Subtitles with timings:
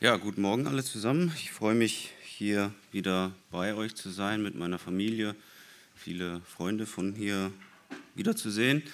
[0.00, 1.32] Ja, guten Morgen alle zusammen.
[1.34, 5.34] Ich freue mich, hier wieder bei euch zu sein mit meiner Familie,
[5.96, 7.50] viele Freunde von hier
[8.14, 8.84] wiederzusehen.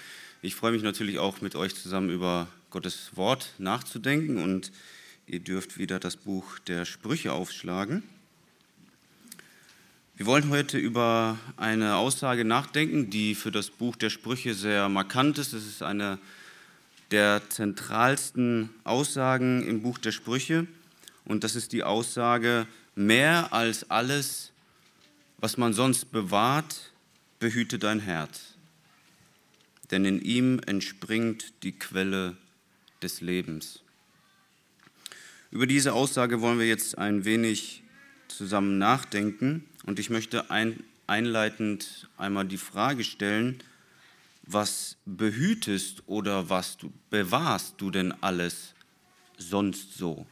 [0.40, 4.72] Ich freue mich natürlich auch, mit euch zusammen über Gottes Wort nachzudenken und
[5.26, 8.02] ihr dürft wieder das Buch der Sprüche aufschlagen.
[10.16, 15.36] Wir wollen heute über eine Aussage nachdenken, die für das Buch der Sprüche sehr markant
[15.36, 15.52] ist.
[15.52, 16.18] Es ist eine
[17.10, 20.66] der zentralsten Aussagen im Buch der Sprüche.
[21.24, 24.52] Und das ist die Aussage, mehr als alles,
[25.38, 26.92] was man sonst bewahrt,
[27.38, 28.54] behüte dein Herz.
[29.90, 32.36] Denn in ihm entspringt die Quelle
[33.02, 33.80] des Lebens.
[35.50, 37.82] Über diese Aussage wollen wir jetzt ein wenig
[38.28, 39.64] zusammen nachdenken.
[39.84, 43.62] Und ich möchte ein, einleitend einmal die Frage stellen,
[44.42, 48.74] was behütest oder was du bewahrst du denn alles
[49.38, 50.26] sonst so?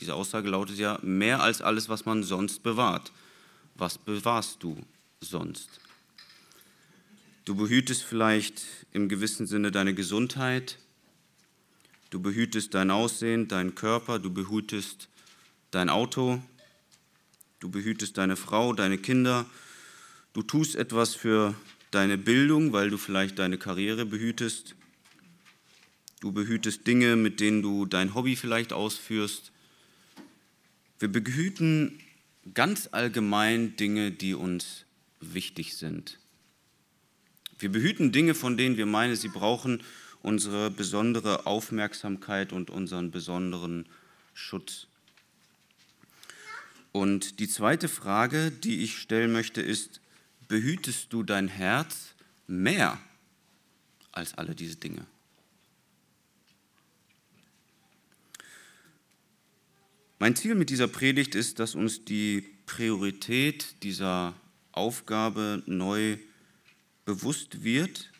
[0.00, 3.12] Diese Aussage lautet ja, mehr als alles, was man sonst bewahrt.
[3.74, 4.76] Was bewahrst du
[5.20, 5.68] sonst?
[7.44, 10.78] Du behütest vielleicht im gewissen Sinne deine Gesundheit,
[12.10, 15.08] du behütest dein Aussehen, deinen Körper, du behütest
[15.70, 16.42] dein Auto,
[17.60, 19.46] du behütest deine Frau, deine Kinder,
[20.34, 21.54] du tust etwas für
[21.90, 24.74] deine Bildung, weil du vielleicht deine Karriere behütest,
[26.20, 29.52] du behütest Dinge, mit denen du dein Hobby vielleicht ausführst,
[30.98, 32.00] wir behüten
[32.54, 34.84] ganz allgemein Dinge, die uns
[35.20, 36.18] wichtig sind.
[37.58, 39.82] Wir behüten Dinge, von denen wir meinen, sie brauchen
[40.22, 43.86] unsere besondere Aufmerksamkeit und unseren besonderen
[44.34, 44.86] Schutz.
[46.92, 50.00] Und die zweite Frage, die ich stellen möchte, ist,
[50.48, 52.14] behütest du dein Herz
[52.46, 52.98] mehr
[54.12, 55.06] als alle diese Dinge?
[60.20, 64.34] Mein Ziel mit dieser Predigt ist, dass uns die Priorität dieser
[64.72, 66.16] Aufgabe neu
[67.04, 68.10] bewusst wird,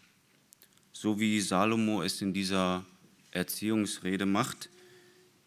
[0.93, 2.85] so wie Salomo es in dieser
[3.33, 4.71] Erziehungsrede macht,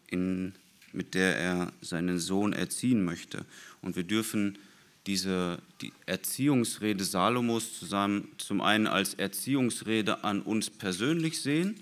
[0.08, 0.54] in,
[0.92, 3.46] mit der er seinen Sohn erziehen möchte.
[3.82, 4.58] Und wir dürfen
[5.08, 11.82] diese die Erziehungsrede Salomos zusammen zum einen als Erziehungsrede an uns persönlich sehen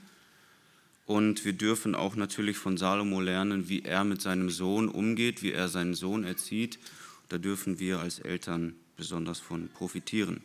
[1.09, 5.52] und wir dürfen auch natürlich von Salomo lernen, wie er mit seinem Sohn umgeht, wie
[5.52, 6.78] er seinen Sohn erzieht.
[7.30, 10.44] Da dürfen wir als Eltern besonders von profitieren.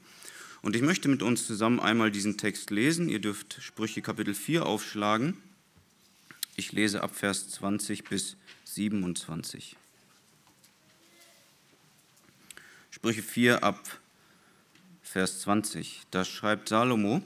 [0.63, 3.11] Und ich möchte mit uns zusammen einmal diesen Text lesen.
[3.11, 5.37] Ihr dürft Sprüche Kapitel 4 aufschlagen.
[6.57, 9.77] Ich lese ab Vers 20 bis 27.
[12.91, 13.99] Sprüche 4 ab
[15.03, 16.05] Vers 20.
[16.11, 17.21] Da schreibt Salomo,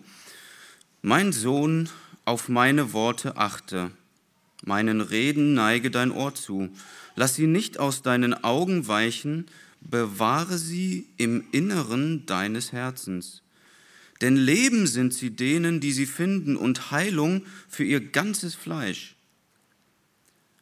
[1.03, 1.89] Mein Sohn,
[2.29, 3.91] auf meine Worte achte,
[4.63, 6.69] meinen Reden neige dein Ohr zu,
[7.17, 9.47] lass sie nicht aus deinen Augen weichen,
[9.81, 13.43] bewahre sie im Inneren deines Herzens.
[14.21, 19.17] Denn Leben sind sie denen, die sie finden, und Heilung für ihr ganzes Fleisch.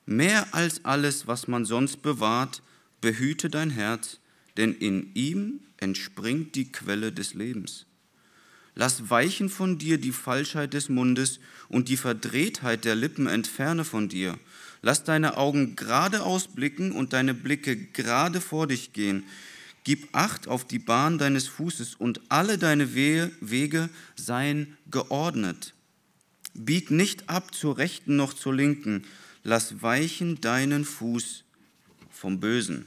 [0.05, 2.63] Mehr als alles, was man sonst bewahrt,
[3.01, 4.21] behüte dein Herz,
[4.57, 7.86] denn in ihm entspringt die Quelle des Lebens.
[8.79, 14.11] Lass weichen von dir die Falschheit des Mundes und die Verdrehtheit der Lippen entferne von
[14.11, 14.39] dir.
[14.83, 19.25] Lass deine Augen geradeaus blicken und deine Blicke gerade vor dich gehen.
[19.85, 25.73] Gib Acht auf die Bahn deines Fußes und alle deine Wege seien geordnet.
[26.53, 29.05] Bieg nicht ab zur rechten noch zur linken.
[29.43, 31.45] Lass weichen deinen Fuß
[32.11, 32.87] vom Bösen.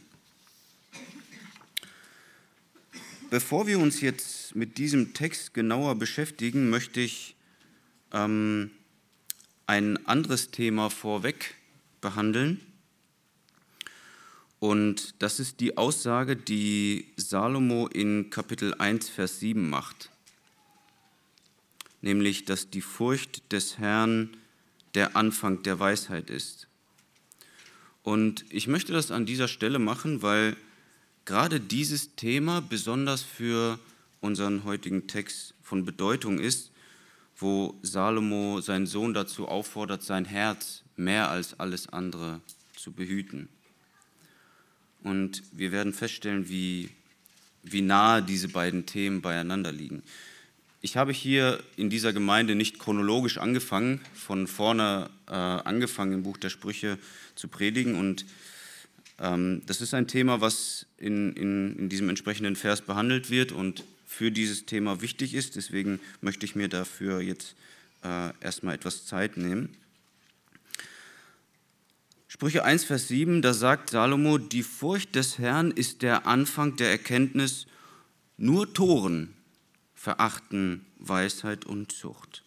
[3.30, 7.36] Bevor wir uns jetzt mit diesem Text genauer beschäftigen, möchte ich
[8.12, 8.72] ähm,
[9.68, 11.54] ein anderes Thema vorweg
[12.02, 12.60] behandeln.
[14.58, 20.10] Und das ist die Aussage, die Salomo in Kapitel 1, Vers 7 macht.
[22.02, 24.36] Nämlich, dass die Furcht des Herrn
[24.96, 26.68] der Anfang der Weisheit ist.
[28.02, 30.58] Und ich möchte das an dieser Stelle machen, weil
[31.30, 33.78] gerade dieses Thema besonders für
[34.20, 36.72] unseren heutigen Text von Bedeutung ist,
[37.38, 42.42] wo Salomo seinen Sohn dazu auffordert, sein Herz mehr als alles andere
[42.76, 43.48] zu behüten.
[45.04, 46.90] Und wir werden feststellen, wie,
[47.62, 50.02] wie nahe diese beiden Themen beieinander liegen.
[50.82, 56.38] Ich habe hier in dieser Gemeinde nicht chronologisch angefangen, von vorne äh, angefangen im Buch
[56.38, 56.98] der Sprüche
[57.36, 57.94] zu predigen.
[58.00, 58.26] Und
[59.20, 63.52] das ist ein Thema, was in, in, in diesem entsprechenden Vers behandelt wird.
[63.52, 65.56] Und für dieses Thema wichtig ist.
[65.56, 67.56] Deswegen möchte ich mir dafür jetzt
[68.04, 69.70] äh, erstmal etwas Zeit nehmen.
[72.28, 76.90] Sprüche 1, Vers 7, da sagt Salomo, die Furcht des Herrn ist der Anfang der
[76.90, 77.68] Erkenntnis,
[78.38, 79.34] nur Toren
[79.94, 82.44] verachten Weisheit und Zucht.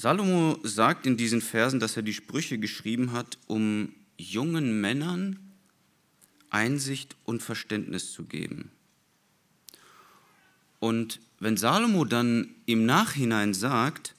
[0.00, 5.40] Salomo sagt in diesen Versen, dass er die Sprüche geschrieben hat, um jungen Männern
[6.50, 8.70] Einsicht und Verständnis zu geben.
[10.78, 14.14] Und wenn Salomo dann im Nachhinein sagt,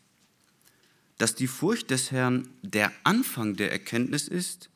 [1.17, 4.69] dass die Furcht des Herrn der Anfang der Erkenntnis ist,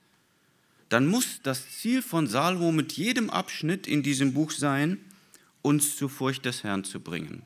[0.88, 5.00] dann muss das Ziel von Salomo mit jedem Abschnitt in diesem Buch sein,
[5.64, 7.44] uns zur Furcht des Herrn zu bringen.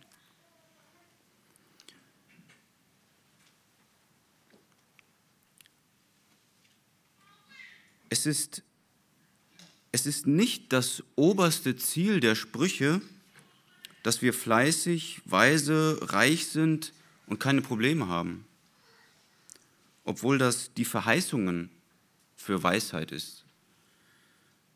[8.09, 8.63] Es ist,
[9.91, 13.01] es ist nicht das oberste Ziel der Sprüche,
[14.03, 16.93] dass wir fleißig, weise, reich sind
[17.25, 18.47] und keine Probleme haben
[20.07, 21.69] obwohl das die Verheißungen
[22.37, 23.43] für Weisheit ist.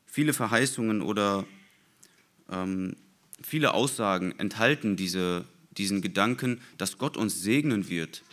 [0.06, 1.46] Viele Verheißungen oder
[2.50, 2.98] ähm,
[3.42, 8.24] viele Aussagen enthalten diese, diesen Gedanken, dass Gott uns segnen wird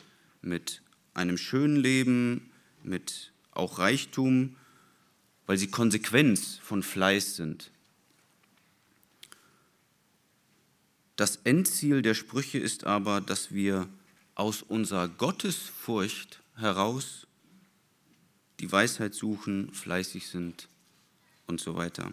[0.42, 0.82] mit
[1.14, 2.50] einem schönen Leben,
[2.82, 4.56] mit auch Reichtum,
[5.48, 7.70] weil sie Konsequenz von Fleiß sind.
[11.16, 13.88] Das Endziel der Sprüche ist aber, dass wir
[14.34, 17.26] aus unserer Gottesfurcht heraus,
[18.60, 20.68] die Weisheit suchen, fleißig sind
[21.46, 22.12] und so weiter.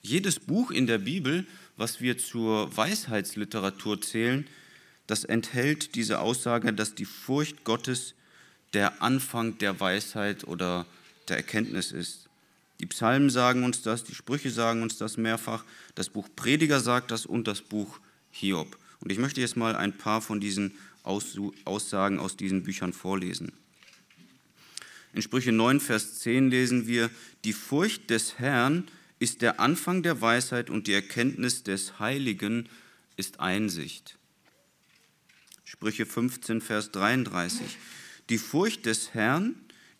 [0.00, 1.46] Jedes Buch in der Bibel,
[1.76, 4.46] was wir zur Weisheitsliteratur zählen,
[5.06, 8.14] das enthält diese Aussage, dass die Furcht Gottes
[8.72, 10.94] der Anfang der Weisheit oder der
[11.30, 12.28] Erkenntnis ist.
[12.80, 17.10] Die Psalmen sagen uns das, die Sprüche sagen uns das mehrfach, das Buch Prediger sagt
[17.10, 18.00] das und das Buch
[18.30, 18.76] Hiob.
[19.00, 23.52] Und ich möchte jetzt mal ein paar von diesen Aussagen aus diesen Büchern vorlesen.
[25.12, 27.10] In Sprüche 9, Vers 10 lesen wir,
[27.44, 28.88] die Furcht des Herrn
[29.20, 32.68] ist der Anfang der Weisheit und die Erkenntnis des Heiligen
[33.16, 34.18] ist Einsicht.
[35.64, 37.78] Sprüche 15, Vers 33,
[38.28, 39.54] die Furcht des Herrn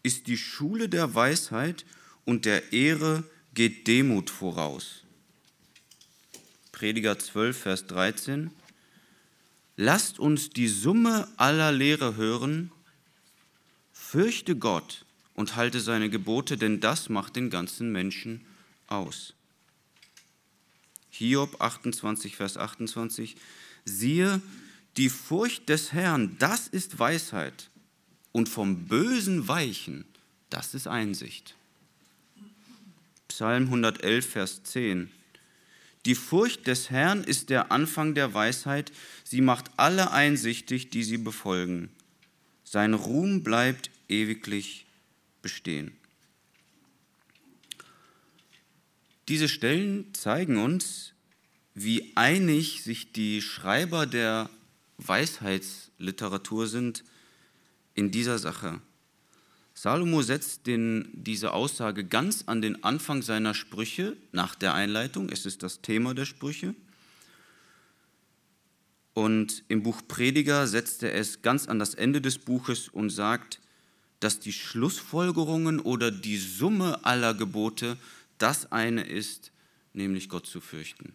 [0.05, 1.85] ist die Schule der Weisheit
[2.25, 3.25] und der Ehre
[3.55, 5.03] geht Demut voraus.
[6.71, 8.51] Prediger 12, Vers 13,
[9.77, 12.71] Lasst uns die Summe aller Lehre hören.
[13.93, 15.05] Fürchte Gott
[15.35, 18.47] und halte seine Gebote, denn das macht den ganzen Menschen
[18.87, 19.35] aus.
[21.11, 23.37] Hiob 28, Vers 28.
[23.85, 24.41] Siehe,
[24.97, 27.71] die Furcht des Herrn, das ist Weisheit,
[28.35, 30.05] und vom Bösen weichen,
[30.51, 31.55] das ist Einsicht.
[33.29, 35.09] Psalm 111, Vers 10.
[36.05, 38.91] Die Furcht des Herrn ist der Anfang der Weisheit,
[39.23, 41.91] sie macht alle einsichtig, die sie befolgen.
[42.65, 44.85] Sein Ruhm bleibt ewiglich
[45.41, 45.93] bestehen.
[49.29, 51.13] Diese Stellen zeigen uns,
[51.75, 54.51] wie einig sich die Schreiber der
[54.99, 57.05] Weisheitsliteratur sind
[57.95, 58.81] in dieser Sache.
[59.75, 65.29] Salomo setzt den, diese Aussage ganz an den Anfang seiner Sprüche nach der Einleitung.
[65.29, 66.75] Es ist das Thema der Sprüche.
[69.15, 73.61] Und im Buch Prediger setzt er es ganz an das Ende des Buches und sagt,
[74.21, 77.97] dass die Schlussfolgerungen oder die Summe aller Gebote
[78.39, 79.53] das eine ist,
[79.93, 81.15] nämlich Gott zu fürchten.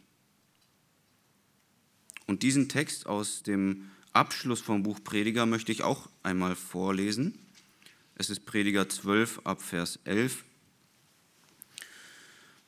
[2.27, 7.37] Und diesen Text aus dem Abschluss vom Buch Prediger möchte ich auch einmal vorlesen.
[8.15, 10.43] Es ist Prediger 12 ab Vers 11.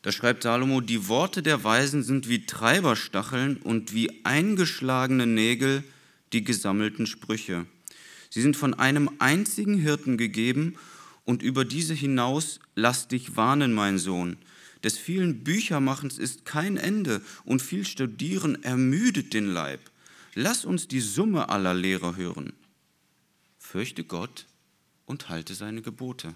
[0.02, 5.84] Da schreibt Salomo, die Worte der Weisen sind wie Treiberstacheln und wie eingeschlagene Nägel
[6.34, 7.66] die gesammelten Sprüche.
[8.30, 10.76] Sie sind von einem einzigen Hirten gegeben
[11.26, 14.38] und über diese hinaus lass dich warnen, mein Sohn.
[14.84, 19.91] Des vielen Büchermachens ist kein Ende und viel Studieren ermüdet den Leib.
[20.34, 22.54] Lass uns die Summe aller Lehrer hören.
[23.58, 24.46] Fürchte Gott
[25.06, 26.34] und halte seine Gebote.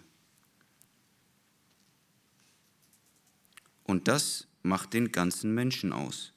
[3.84, 6.34] Und das macht den ganzen Menschen aus.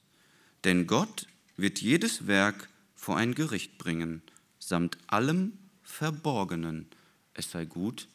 [0.63, 4.21] Denn Gott wird jedes Werk vor ein Gericht bringen,
[4.59, 6.87] samt allem Verborgenen,
[7.33, 8.07] es sei gut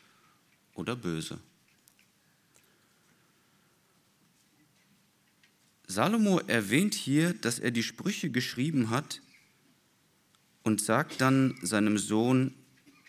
[0.74, 1.38] oder böse.
[5.86, 9.20] Salomo erwähnt hier, dass er die Sprüche geschrieben hat
[10.64, 12.54] und sagt dann seinem Sohn,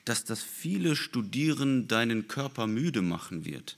[0.04, 3.78] dass das viele Studieren deinen Körper müde machen wird.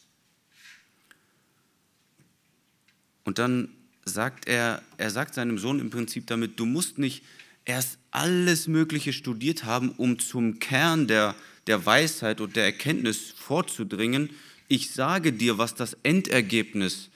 [3.24, 3.69] Und dann
[4.03, 7.24] sagt er, er sagt seinem Sohn im Prinzip damit, du musst nicht
[7.65, 11.36] erst alles Mögliche studiert haben, um zum Kern der,
[11.67, 14.29] der Weisheit und der Erkenntnis vorzudringen.
[14.67, 17.10] Ich sage dir, was das Endergebnis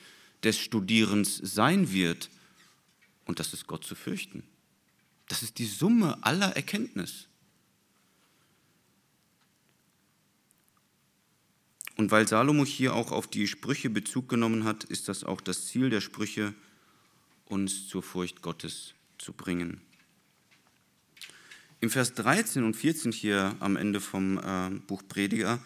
[0.43, 2.29] des Studierens sein wird.
[3.25, 4.43] Und das ist Gott zu fürchten.
[5.31, 7.29] Das ist die Summe aller Erkenntnis.
[11.95, 15.67] Und weil Salomo hier auch auf die Sprüche Bezug genommen hat, ist das auch das
[15.67, 16.53] Ziel der Sprüche,
[17.45, 19.79] uns zur Furcht Gottes zu bringen.
[21.79, 25.63] Im Vers 13 und 14 hier am Ende vom äh, Buch Prediger,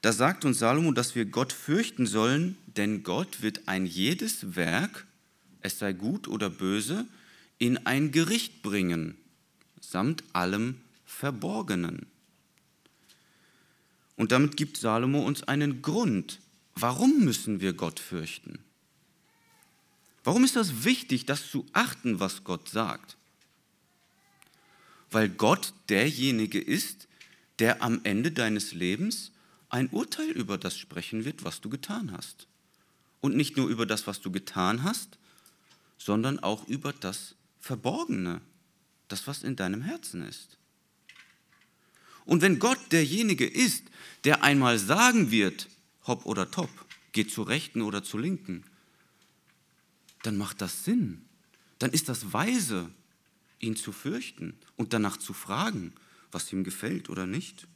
[0.00, 5.06] da sagt uns Salomo, dass wir Gott fürchten sollen, denn Gott wird ein jedes Werk,
[5.60, 7.06] es sei gut oder böse,
[7.60, 9.16] in ein Gericht bringen,
[9.80, 12.06] samt allem Verborgenen.
[14.16, 16.40] Und damit gibt Salomo uns einen Grund.
[16.74, 18.58] Warum müssen wir Gott fürchten?
[20.24, 23.16] Warum ist das wichtig, das zu achten, was Gott sagt?
[25.10, 27.08] weil Gott derjenige ist,
[27.58, 29.32] der am Ende deines Lebens
[29.68, 32.46] ein Urteil über das sprechen wird, was du getan hast.
[33.20, 35.18] Und nicht nur über das, was du getan hast,
[35.98, 38.40] sondern auch über das Verborgene,
[39.08, 40.58] das, was in deinem Herzen ist.
[42.24, 43.84] Und wenn Gott derjenige ist,
[44.24, 45.68] der einmal sagen wird,
[46.06, 46.70] hopp oder top,
[47.12, 48.64] geht zur rechten oder zur linken,
[50.22, 51.22] dann macht das Sinn.
[51.78, 52.90] Dann ist das weise,
[53.58, 55.92] ihn zu fürchten und danach zu fragen,
[56.30, 57.66] was ihm gefällt oder nicht.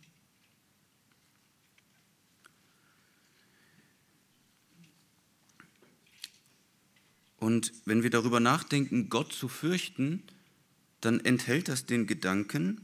[7.44, 10.22] Und wenn wir darüber nachdenken, Gott zu fürchten,
[11.02, 12.80] dann enthält das den Gedanken,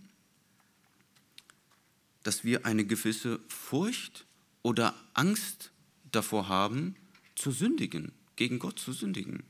[2.25, 4.27] dass wir eine gewisse Furcht
[4.61, 5.71] oder Angst
[6.13, 6.95] davor haben,
[7.37, 9.45] zu sündigen, gegen Gott zu sündigen.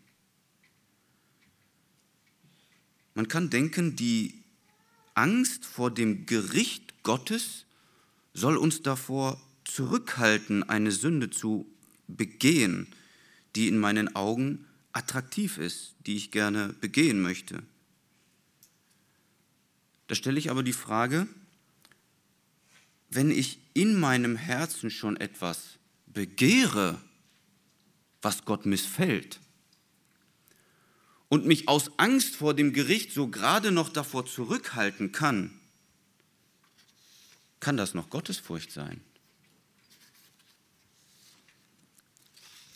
[3.15, 4.35] Man kann denken, die
[5.15, 7.65] Angst vor dem Gericht Gottes
[8.33, 11.67] soll uns davor zurückhalten, eine Sünde zu
[12.07, 12.87] begehen,
[13.57, 17.63] die in meinen Augen attraktiv ist, die ich gerne begehen möchte.
[20.07, 21.29] Da stelle ich aber die Frage,
[23.11, 27.01] wenn ich in meinem Herzen schon etwas begehre,
[28.23, 29.41] was Gott missfällt,
[31.29, 35.53] und mich aus Angst vor dem Gericht so gerade noch davor zurückhalten kann,
[37.61, 39.01] kann das noch Gottesfurcht sein?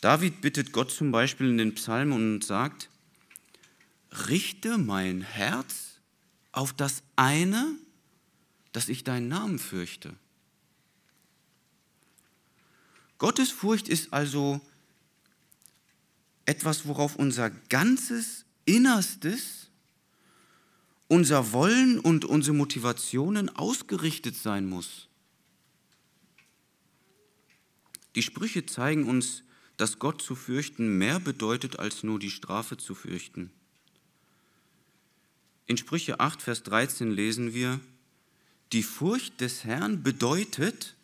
[0.05, 2.91] David bittet Gott zum Beispiel in den Psalmen und sagt,
[4.27, 5.99] richte mein Herz
[6.51, 7.75] auf das eine,
[8.71, 10.13] dass ich deinen Namen fürchte.
[13.17, 14.61] Gottesfurcht ist also
[16.45, 19.71] etwas, worauf unser ganzes Innerstes,
[21.07, 25.07] unser Wollen und unsere Motivationen ausgerichtet sein muss.
[28.13, 29.41] Die Sprüche zeigen uns,
[29.77, 33.51] dass Gott zu fürchten mehr bedeutet, als nur die Strafe zu fürchten.
[35.67, 37.79] In Sprüche 8, Vers 13 lesen wir,
[38.71, 40.95] die Furcht des Herrn bedeutet,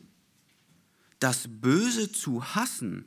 [1.19, 3.05] das Böse zu hassen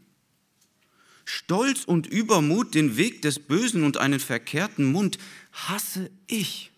[1.25, 5.19] Stolz und Übermut, den Weg des Bösen und einen verkehrten Mund
[5.53, 6.71] hasse ich.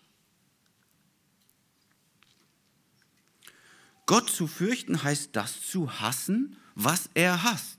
[4.05, 7.76] Gott zu fürchten heißt das zu hassen, was er hasst.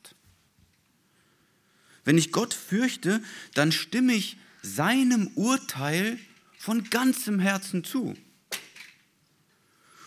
[2.08, 3.22] Wenn ich Gott fürchte,
[3.52, 6.18] dann stimme ich seinem Urteil
[6.56, 8.16] von ganzem Herzen zu.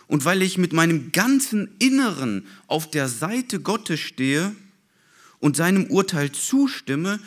[0.08, 4.56] Und weil ich mit meinem ganzen Inneren auf der Seite Gottes stehe,
[5.42, 7.20] und seinem Urteil zustimme,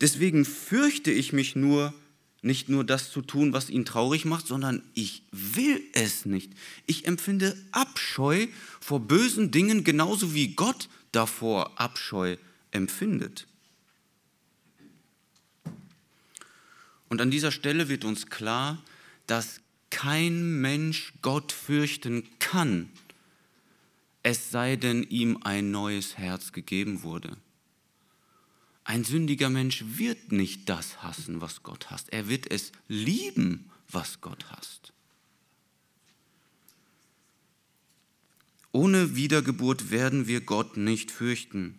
[0.00, 1.92] deswegen fürchte ich mich nur,
[2.40, 6.52] nicht nur das zu tun, was ihn traurig macht, sondern ich will es nicht.
[6.86, 8.46] Ich empfinde Abscheu
[8.80, 12.38] vor bösen Dingen genauso wie Gott davor Abscheu
[12.70, 13.46] empfindet.
[17.12, 18.82] Und an dieser Stelle wird uns klar,
[19.26, 22.88] dass kein Mensch Gott fürchten kann,
[24.22, 27.36] es sei denn ihm ein neues Herz gegeben wurde.
[28.84, 32.10] Ein sündiger Mensch wird nicht das hassen, was Gott hasst.
[32.14, 34.94] Er wird es lieben, was Gott hasst.
[38.72, 41.78] Ohne Wiedergeburt werden wir Gott nicht fürchten.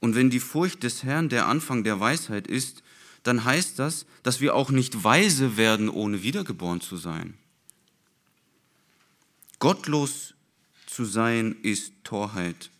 [0.00, 2.83] Und wenn die Furcht des Herrn der Anfang der Weisheit ist,
[3.24, 7.36] dann heißt das, dass wir auch nicht weise werden, ohne wiedergeboren zu sein.
[9.58, 10.34] Gottlos
[10.86, 12.70] zu sein ist Torheit.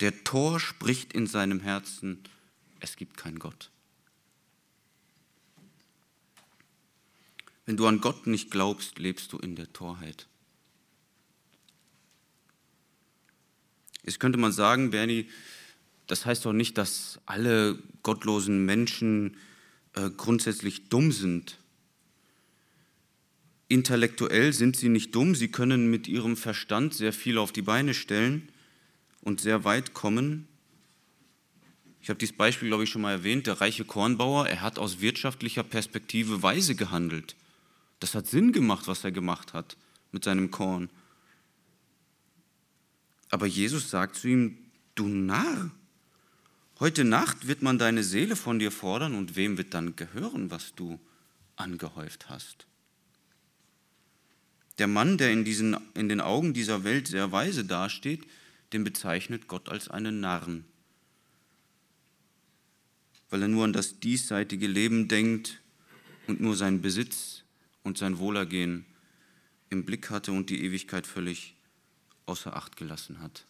[0.00, 2.22] Der Tor spricht in seinem Herzen,
[2.80, 3.70] es gibt keinen Gott.
[7.64, 10.26] Wenn du an Gott nicht glaubst, lebst du in der Torheit.
[14.04, 15.28] Jetzt könnte man sagen, Bernie,
[16.12, 19.38] das heißt doch nicht, dass alle gottlosen Menschen
[19.94, 21.56] äh, grundsätzlich dumm sind.
[23.68, 27.94] Intellektuell sind sie nicht dumm, sie können mit ihrem Verstand sehr viel auf die Beine
[27.94, 28.50] stellen
[29.22, 30.46] und sehr weit kommen.
[32.02, 33.46] Ich habe dieses Beispiel, glaube ich, schon mal erwähnt.
[33.46, 37.36] Der reiche Kornbauer, er hat aus wirtschaftlicher Perspektive weise gehandelt.
[38.00, 39.78] Das hat Sinn gemacht, was er gemacht hat
[40.10, 40.90] mit seinem Korn.
[43.30, 44.58] Aber Jesus sagt zu ihm,
[44.94, 45.70] du Narr,
[46.82, 50.74] heute Nacht wird man deine Seele von dir fordern und wem wird dann gehören, was
[50.74, 50.98] du
[51.54, 52.66] angehäuft hast?
[54.78, 58.26] Der Mann, der in, diesen, in den Augen dieser Welt sehr weise dasteht,
[58.72, 60.64] den bezeichnet Gott als einen Narren,
[63.30, 65.60] weil er nur an das diesseitige Leben denkt
[66.26, 67.44] und nur seinen Besitz
[67.84, 68.86] und sein Wohlergehen
[69.70, 71.54] im Blick hatte und die Ewigkeit völlig
[72.26, 73.44] außer Acht gelassen hat.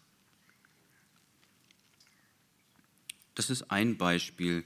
[3.35, 4.65] Das ist ein Beispiel,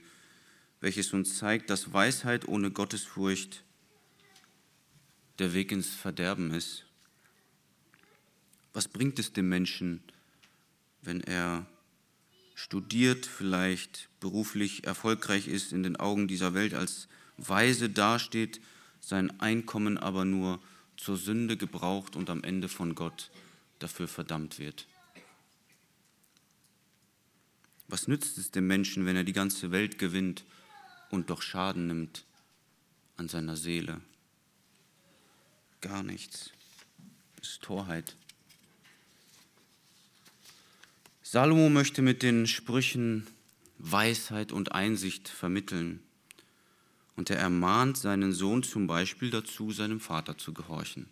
[0.81, 3.65] welches uns zeigt, dass Weisheit ohne Gottesfurcht
[5.39, 6.85] der Weg ins Verderben ist.
[8.73, 10.03] Was bringt es dem Menschen,
[11.03, 11.67] wenn er
[12.55, 18.61] studiert, vielleicht beruflich erfolgreich ist, in den Augen dieser Welt als weise dasteht,
[19.01, 20.61] sein Einkommen aber nur
[20.97, 23.31] zur Sünde gebraucht und am Ende von Gott
[23.79, 24.87] dafür verdammt wird.
[27.89, 30.45] Was nützt es dem Menschen, wenn er die ganze Welt gewinnt
[31.11, 32.25] und doch Schaden nimmt
[33.17, 34.01] an seiner Seele?
[35.81, 36.51] Gar nichts.
[37.37, 38.17] Das ist Torheit.
[41.23, 43.27] Salomo möchte mit den Sprüchen
[43.79, 46.01] Weisheit und Einsicht vermitteln.
[47.15, 51.09] Und er ermahnt seinen Sohn zum Beispiel dazu, seinem Vater zu gehorchen.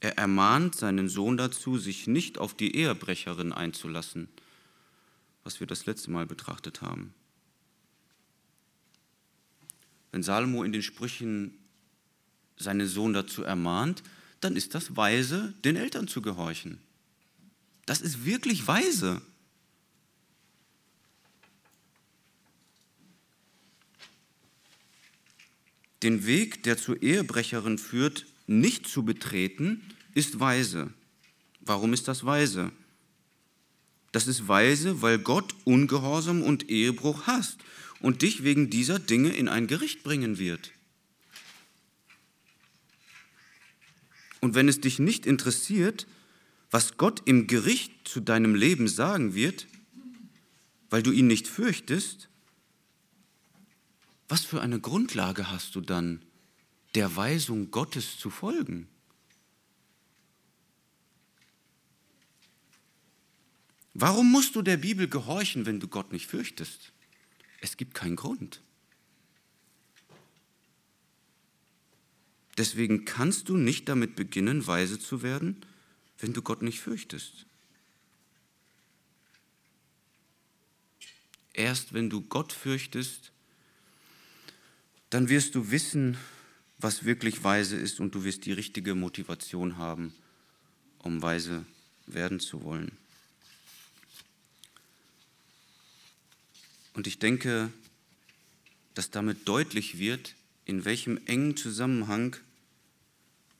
[0.00, 4.28] Er ermahnt seinen Sohn dazu, sich nicht auf die Ehebrecherin einzulassen,
[5.44, 7.14] was wir das letzte Mal betrachtet haben.
[10.10, 11.58] Wenn Salomo in den Sprüchen
[12.56, 14.02] seinen Sohn dazu ermahnt,
[14.40, 16.78] dann ist das weise, den Eltern zu gehorchen.
[17.86, 19.20] Das ist wirklich weise.
[26.02, 30.92] Den Weg, der zur Ehebrecherin führt, nicht zu betreten, ist weise.
[31.60, 32.72] Warum ist das weise?
[34.14, 37.58] Das ist weise, weil Gott Ungehorsam und Ehebruch hasst
[37.98, 40.70] und dich wegen dieser Dinge in ein Gericht bringen wird.
[44.40, 46.06] Und wenn es dich nicht interessiert,
[46.70, 49.66] was Gott im Gericht zu deinem Leben sagen wird,
[50.90, 52.28] weil du ihn nicht fürchtest,
[54.28, 56.22] was für eine Grundlage hast du dann,
[56.94, 58.86] der Weisung Gottes zu folgen?
[63.94, 66.92] Warum musst du der Bibel gehorchen, wenn du Gott nicht fürchtest?
[67.60, 68.60] Es gibt keinen Grund.
[72.58, 75.64] Deswegen kannst du nicht damit beginnen, weise zu werden,
[76.18, 77.46] wenn du Gott nicht fürchtest.
[81.52, 83.30] Erst wenn du Gott fürchtest,
[85.10, 86.16] dann wirst du wissen,
[86.78, 90.12] was wirklich weise ist und du wirst die richtige Motivation haben,
[90.98, 91.64] um weise
[92.06, 92.90] werden zu wollen.
[96.94, 97.70] Und ich denke,
[98.94, 102.36] dass damit deutlich wird, in welchem engen Zusammenhang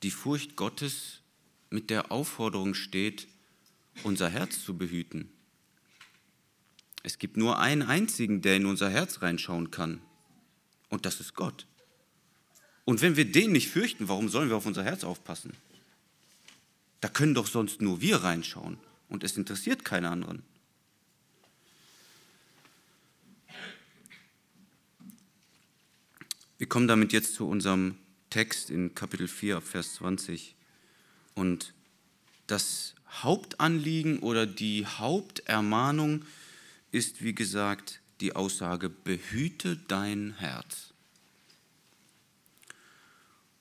[0.01, 1.19] die Furcht Gottes
[1.69, 3.27] mit der Aufforderung steht,
[4.03, 5.29] unser Herz zu behüten.
[7.03, 10.01] Es gibt nur einen einzigen, der in unser Herz reinschauen kann.
[10.89, 11.67] Und das ist Gott.
[12.85, 15.53] Und wenn wir den nicht fürchten, warum sollen wir auf unser Herz aufpassen?
[17.01, 18.77] Da können doch sonst nur wir reinschauen
[19.09, 20.43] und es interessiert keine anderen.
[26.57, 27.97] Wir kommen damit jetzt zu unserem
[28.29, 30.55] Text in Kapitel 4, Vers 20.
[31.33, 31.73] Und
[32.47, 36.23] das Hauptanliegen oder die Hauptermahnung
[36.91, 40.93] ist, wie gesagt, die Aussage, behüte dein Herz.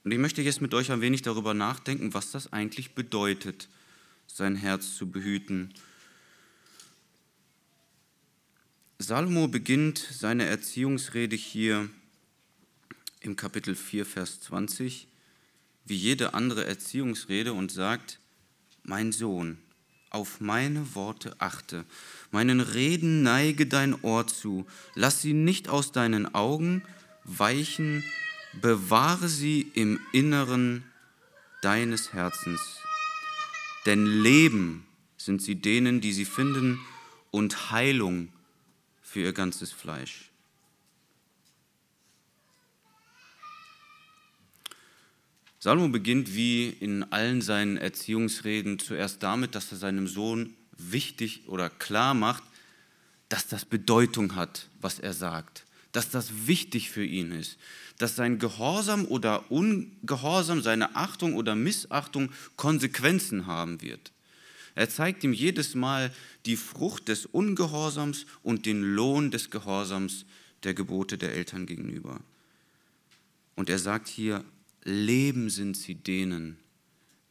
[0.04, 3.68] Und ich möchte jetzt mit euch ein wenig darüber nachdenken, was das eigentlich bedeutet,
[4.28, 5.74] sein Herz zu behüten.
[9.00, 11.90] Salomo beginnt seine Erziehungsrede hier
[13.24, 15.08] im Kapitel 4, Vers 20,
[15.86, 18.20] wie jede andere Erziehungsrede und sagt,
[18.82, 19.58] mein Sohn,
[20.10, 21.84] auf meine Worte achte,
[22.30, 26.82] meinen Reden neige dein Ohr zu, lass sie nicht aus deinen Augen
[27.24, 28.04] weichen,
[28.60, 30.84] bewahre sie im Inneren
[31.62, 32.60] deines Herzens.
[33.86, 36.78] Denn Leben sind sie denen, die sie finden,
[37.30, 38.28] und Heilung
[39.02, 40.30] für ihr ganzes Fleisch.
[45.64, 51.70] Salomo beginnt wie in allen seinen Erziehungsreden zuerst damit, dass er seinem Sohn wichtig oder
[51.70, 52.42] klar macht,
[53.30, 57.56] dass das Bedeutung hat, was er sagt, dass das wichtig für ihn ist,
[57.96, 64.12] dass sein Gehorsam oder Ungehorsam, seine Achtung oder Missachtung Konsequenzen haben wird.
[64.74, 66.12] Er zeigt ihm jedes Mal
[66.44, 70.26] die Frucht des Ungehorsams und den Lohn des Gehorsams
[70.62, 72.20] der Gebote der Eltern gegenüber.
[73.56, 74.44] Und er sagt hier,
[74.84, 76.58] Leben sind sie denen,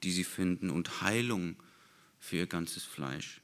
[0.02, 1.56] die sie finden, und Heilung
[2.20, 3.42] für ihr ganzes Fleisch.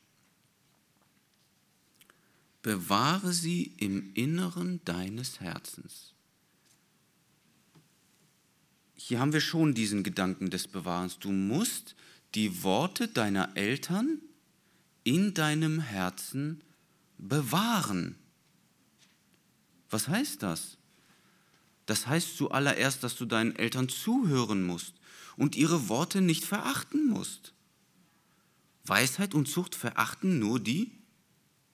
[2.62, 6.14] Bewahre sie im Inneren deines Herzens.
[8.96, 11.20] Hier haben wir schon diesen Gedanken des Bewahrens.
[11.20, 11.96] Du musst
[12.36, 14.22] die Worte deiner Eltern
[15.04, 16.62] in deinem Herzen
[17.18, 18.16] bewahren.
[19.90, 20.79] Was heißt das?
[21.90, 24.94] Das heißt zuallererst, dass du deinen Eltern zuhören musst
[25.38, 27.52] und ihre Worte nicht verachten musst.
[28.84, 30.92] Weisheit und Zucht verachten nur die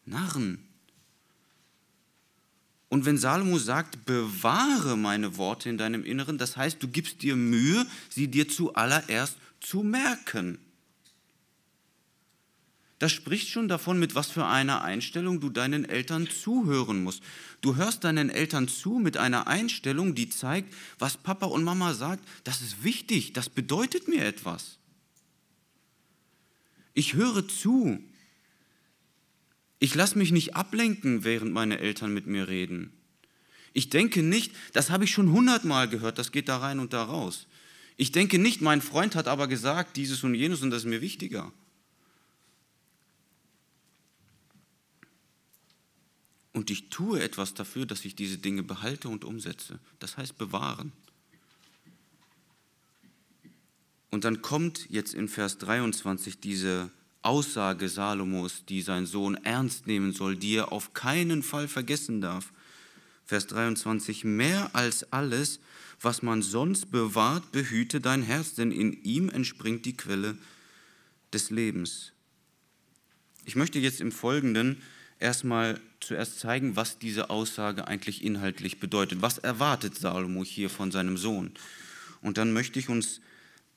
[0.06, 0.66] Narren.
[2.88, 7.36] Und wenn Salomo sagt, bewahre meine Worte in deinem Inneren, das heißt, du gibst dir
[7.36, 10.60] Mühe, sie dir zuallererst zu merken.
[13.00, 17.22] Das spricht schon davon, mit was für einer Einstellung du deinen Eltern zuhören musst.
[17.62, 22.24] Du hörst deinen Eltern zu mit einer Einstellung, die zeigt, was Papa und Mama sagt,
[22.46, 24.78] das ist wichtig, das bedeutet mir etwas.
[26.94, 28.00] Ich höre zu.
[29.80, 32.94] Ich lasse mich nicht ablenken, während meine Eltern mit mir reden.
[33.74, 37.04] Ich denke nicht, das habe ich schon hundertmal gehört, das geht da rein und da
[37.04, 37.48] raus.
[37.98, 41.02] Ich denke nicht, mein Freund hat aber gesagt dieses und jenes und das ist mir
[41.02, 41.52] wichtiger.
[46.56, 49.78] Und ich tue etwas dafür, dass ich diese Dinge behalte und umsetze.
[50.00, 50.94] Das heißt bewahren.
[54.10, 56.92] Und dann kommt jetzt in Vers 23 diese
[57.24, 62.54] Aussage Salomos, die sein Sohn ernst nehmen soll, die er auf keinen Fall vergessen darf.
[63.26, 65.60] Vers 23, mehr als alles,
[66.00, 70.38] was man sonst bewahrt, behüte dein Herz, denn in ihm entspringt die Quelle
[71.34, 72.14] des Lebens.
[73.44, 74.82] Ich möchte jetzt im Folgenden
[75.20, 79.22] erstmal zuerst zeigen, was diese Aussage eigentlich inhaltlich bedeutet.
[79.22, 81.52] Was erwartet Salomo hier von seinem Sohn?
[82.22, 83.22] Und dann möchte ich uns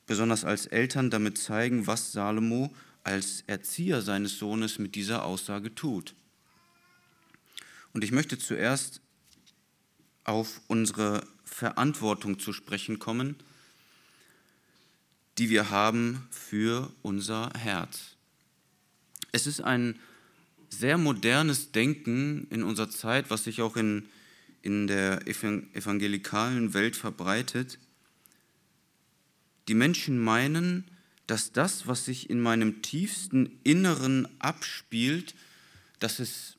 [0.06, 2.74] besonders als Eltern damit zeigen, was Salomo
[3.04, 6.14] als Erzieher seines Sohnes mit dieser Aussage tut.
[7.92, 9.00] Und ich möchte zuerst
[10.24, 13.36] auf unsere Verantwortung zu sprechen kommen,
[15.38, 18.16] die wir haben für unser Herz.
[19.32, 19.98] Es ist ein
[20.70, 24.08] sehr modernes Denken in unserer Zeit, was sich auch in,
[24.62, 27.78] in der evangelikalen Welt verbreitet.
[29.68, 30.84] Die Menschen meinen,
[31.26, 35.34] dass das, was sich in meinem tiefsten Inneren abspielt,
[35.98, 36.56] das ist,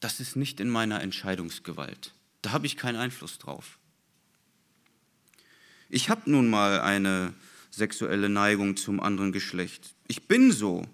[0.00, 2.14] das ist nicht in meiner Entscheidungsgewalt.
[2.42, 3.78] Da habe ich keinen Einfluss drauf.
[5.88, 7.34] Ich habe nun mal eine
[7.70, 9.94] sexuelle Neigung zum anderen Geschlecht.
[10.08, 10.86] Ich bin so.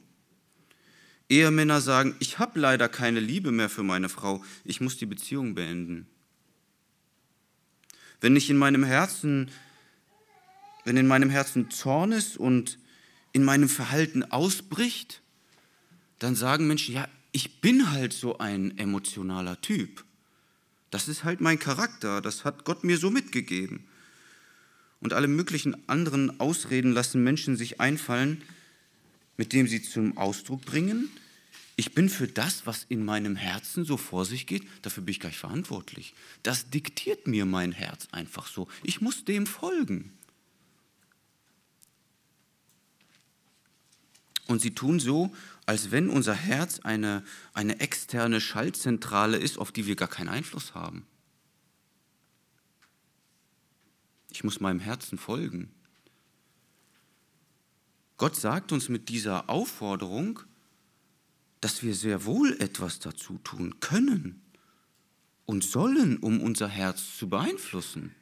[1.31, 5.55] Ehemänner sagen, ich habe leider keine Liebe mehr für meine Frau, ich muss die Beziehung
[5.55, 6.07] beenden.
[8.21, 9.51] Wenn ich in meinem Herzen,
[10.85, 12.79] wenn in meinem Herzen Zorn ist und
[13.33, 15.23] in meinem Verhalten ausbricht,
[16.19, 20.05] dann sagen Menschen, ja, ich bin halt so ein emotionaler Typ.
[20.90, 23.85] Das ist halt mein Charakter, das hat Gott mir so mitgegeben.
[24.99, 28.43] Und alle möglichen anderen Ausreden lassen Menschen sich einfallen,
[29.37, 31.11] mit dem sie zum Ausdruck bringen,
[31.81, 35.21] ich bin für das, was in meinem Herzen so vor sich geht, dafür bin ich
[35.21, 36.12] gleich verantwortlich.
[36.43, 38.69] Das diktiert mir mein Herz einfach so.
[38.83, 40.12] Ich muss dem folgen.
[44.47, 49.87] Und sie tun so, als wenn unser Herz eine, eine externe Schaltzentrale ist, auf die
[49.87, 51.07] wir gar keinen Einfluss haben.
[54.31, 55.73] Ich muss meinem Herzen folgen.
[58.21, 60.41] Gott sagt uns mit dieser Aufforderung,
[61.63, 64.43] dass wir sehr wohl etwas dazu tun können
[65.47, 68.15] und sollen, um unser Herz zu beeinflussen.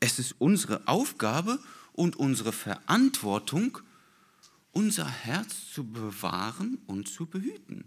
[0.00, 1.62] Es ist unsere Aufgabe
[1.92, 3.80] und unsere Verantwortung,
[4.70, 7.84] unser Herz zu bewahren und zu behüten.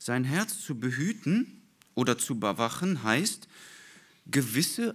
[0.00, 1.62] Sein Herz zu behüten
[1.94, 3.46] oder zu bewachen heißt,
[4.30, 4.94] gewisse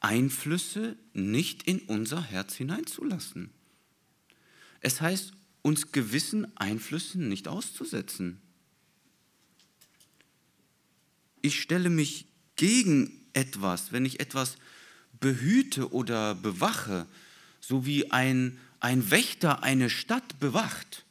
[0.00, 3.50] Einflüsse nicht in unser Herz hineinzulassen.
[4.80, 8.40] Es heißt, uns gewissen Einflüssen nicht auszusetzen.
[11.42, 14.56] Ich stelle mich gegen etwas, wenn ich etwas
[15.20, 17.06] behüte oder bewache,
[17.60, 21.04] so wie ein, ein Wächter eine Stadt bewacht,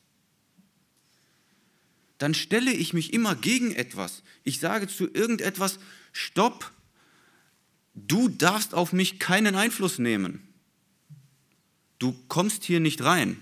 [2.18, 4.24] dann stelle ich mich immer gegen etwas.
[4.44, 5.80] Ich sage zu irgendetwas,
[6.12, 6.72] stopp,
[8.08, 10.42] du darfst auf mich keinen Einfluss nehmen.
[12.00, 13.38] Du kommst hier nicht rein.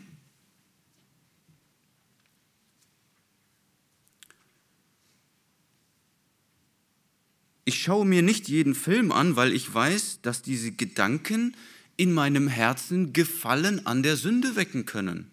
[7.65, 11.53] Ich schaue mir nicht jeden Film an, weil ich weiß, dass diese Gedanken
[11.97, 15.29] in meinem Herzen Gefallen an der Sünde wecken können.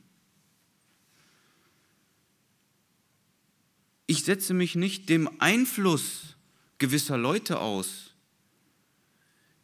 [4.07, 6.37] Ich setze mich nicht dem Einfluss
[6.79, 8.14] gewisser Leute aus,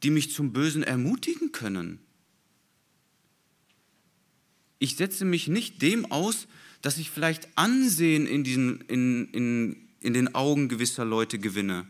[0.02, 1.98] die mich zum Bösen ermutigen können.
[4.78, 6.48] Ich setze mich nicht dem aus,
[6.82, 11.86] dass ich vielleicht Ansehen in, diesen, in, in, in den Augen gewisser Leute gewinne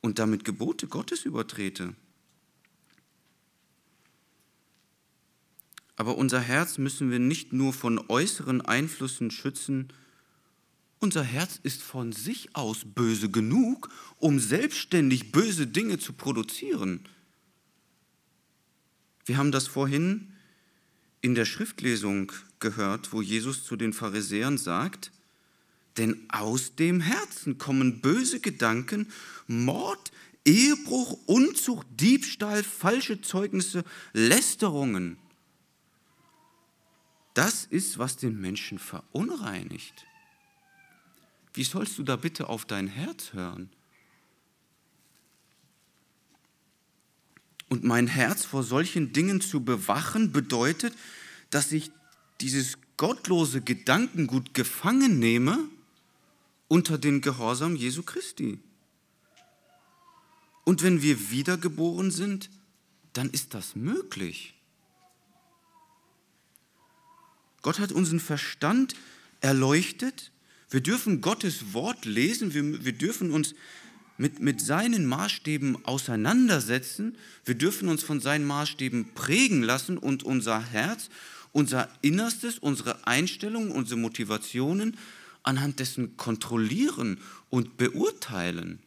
[0.00, 1.94] und damit Gebote Gottes übertrete.
[5.96, 9.92] Aber unser Herz müssen wir nicht nur von äußeren Einflüssen schützen,
[10.98, 17.00] unser Herz ist von sich aus böse genug, um selbstständig böse Dinge zu produzieren.
[19.24, 20.32] Wir haben das vorhin
[21.20, 25.10] in der Schriftlesung gehört, wo Jesus zu den Pharisäern sagt,
[25.96, 29.08] denn aus dem Herzen kommen böse Gedanken,
[29.46, 30.12] Mord,
[30.44, 35.18] Ehebruch, Unzucht, Diebstahl, falsche Zeugnisse, Lästerungen.
[37.34, 40.06] Das ist, was den Menschen verunreinigt.
[41.56, 43.70] Wie sollst du da bitte auf dein Herz hören?
[47.70, 50.94] Und mein Herz vor solchen Dingen zu bewachen bedeutet,
[51.48, 51.90] dass ich
[52.42, 55.58] dieses gottlose Gedankengut gefangen nehme
[56.68, 58.60] unter den Gehorsam Jesu Christi.
[60.64, 62.50] Und wenn wir wiedergeboren sind,
[63.14, 64.54] dann ist das möglich.
[67.62, 68.94] Gott hat unseren Verstand
[69.40, 70.32] erleuchtet.
[70.70, 72.54] Wir dürfen Gottes Wort lesen.
[72.54, 73.54] Wir, wir dürfen uns
[74.18, 77.16] mit, mit seinen Maßstäben auseinandersetzen.
[77.44, 81.08] Wir dürfen uns von seinen Maßstäben prägen lassen und unser Herz,
[81.52, 84.96] unser Innerstes, unsere Einstellungen, unsere Motivationen
[85.42, 88.80] anhand dessen kontrollieren und beurteilen,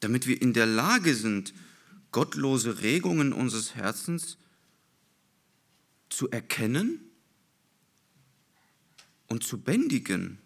[0.00, 1.52] damit wir in der Lage sind,
[2.12, 4.38] gottlose Regungen unseres Herzens
[6.08, 7.05] zu erkennen
[9.26, 10.38] und zu bändigen.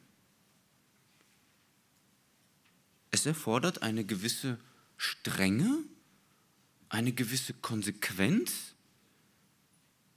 [3.10, 4.58] Es erfordert eine gewisse
[4.96, 5.84] Strenge,
[6.88, 8.74] eine gewisse Konsequenz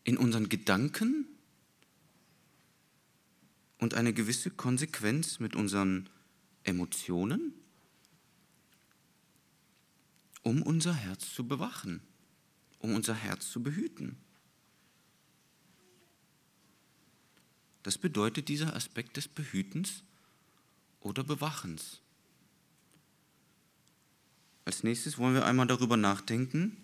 [0.03, 1.27] in unseren Gedanken,
[3.83, 6.09] und eine gewisse Konsequenz mit unseren
[6.63, 7.53] Emotionen,
[10.41, 12.01] um unser Herz zu bewachen,
[12.79, 14.17] um unser Herz zu behüten.
[17.83, 20.03] Das bedeutet dieser Aspekt des Behütens
[21.01, 21.99] oder Bewachens.
[24.65, 26.77] Als nächstes wollen wir einmal darüber nachdenken,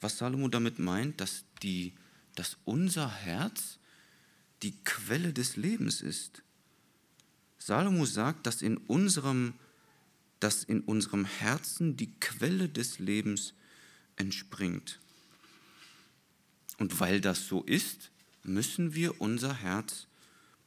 [0.00, 1.94] was Salomo damit meint, dass, die,
[2.34, 3.78] dass unser Herz
[4.62, 6.42] die Quelle des Lebens ist.
[7.58, 9.54] Salomo sagt, dass in unserem,
[10.38, 13.54] dass in unserem Herzen die Quelle des Lebens
[14.16, 14.98] entspringt.
[16.78, 18.10] Und weil das so ist,
[18.42, 20.06] müssen wir unser Herz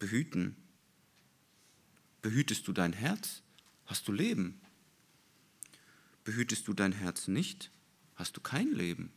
[0.03, 0.57] behüten.
[2.21, 3.41] Behütest du dein Herz,
[3.85, 4.59] hast du Leben.
[6.25, 7.71] Behütest du dein Herz nicht,
[8.15, 9.13] hast du kein Leben.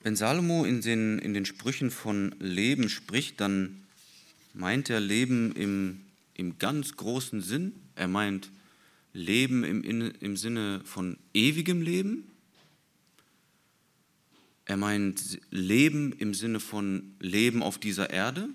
[0.00, 3.82] Wenn Salomo in den, in den Sprüchen von Leben spricht, dann
[4.54, 6.02] meint er Leben im,
[6.34, 7.72] im ganz großen Sinn.
[7.96, 8.50] Er meint
[9.12, 12.30] Leben im, im Sinne von ewigem Leben.
[14.68, 18.50] Er meint Leben im Sinne von Leben auf dieser Erde.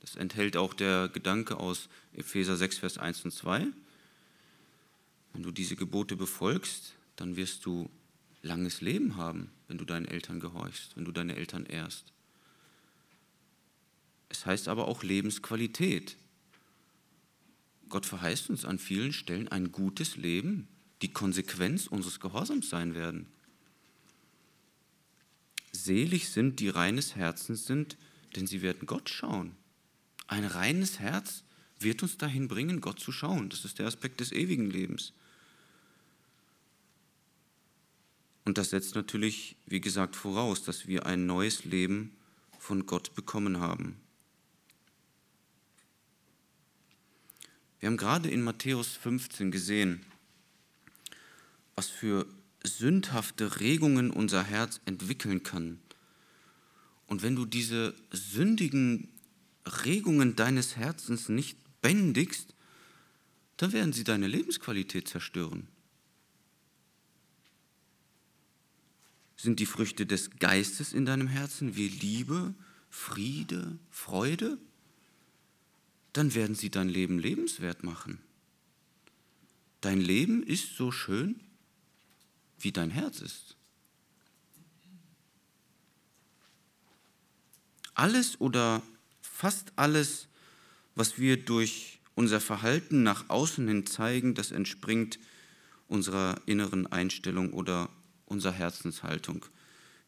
[0.00, 3.66] Das enthält auch der Gedanke aus Epheser 6, Vers 1 und 2.
[5.32, 7.90] Wenn du diese Gebote befolgst, dann wirst du
[8.42, 12.12] langes Leben haben, wenn du deinen Eltern gehorchst, wenn du deine Eltern ehrst.
[14.28, 16.16] Es heißt aber auch Lebensqualität.
[17.88, 20.68] Gott verheißt uns an vielen Stellen ein gutes Leben,
[21.02, 23.26] die Konsequenz unseres Gehorsams sein werden.
[25.72, 27.96] Selig sind, die reines Herzens sind,
[28.36, 29.56] denn sie werden Gott schauen.
[30.26, 31.44] Ein reines Herz
[31.78, 33.48] wird uns dahin bringen, Gott zu schauen.
[33.48, 35.12] Das ist der Aspekt des ewigen Lebens.
[38.44, 42.16] Und das setzt natürlich, wie gesagt, voraus, dass wir ein neues Leben
[42.58, 44.00] von Gott bekommen haben.
[47.80, 50.04] Wir haben gerade in Matthäus 15 gesehen,
[51.76, 52.26] was für
[52.68, 55.78] sündhafte Regungen unser Herz entwickeln kann.
[57.06, 59.08] Und wenn du diese sündigen
[59.84, 62.54] Regungen deines Herzens nicht bändigst,
[63.56, 65.66] dann werden sie deine Lebensqualität zerstören.
[69.36, 72.54] Sind die Früchte des Geistes in deinem Herzen wie Liebe,
[72.90, 74.58] Friede, Freude?
[76.12, 78.20] Dann werden sie dein Leben lebenswert machen.
[79.80, 81.40] Dein Leben ist so schön,
[82.58, 83.56] wie dein Herz ist.
[87.94, 88.82] Alles oder
[89.20, 90.28] fast alles,
[90.94, 95.18] was wir durch unser Verhalten nach außen hin zeigen, das entspringt
[95.88, 97.88] unserer inneren Einstellung oder
[98.26, 99.44] unserer Herzenshaltung.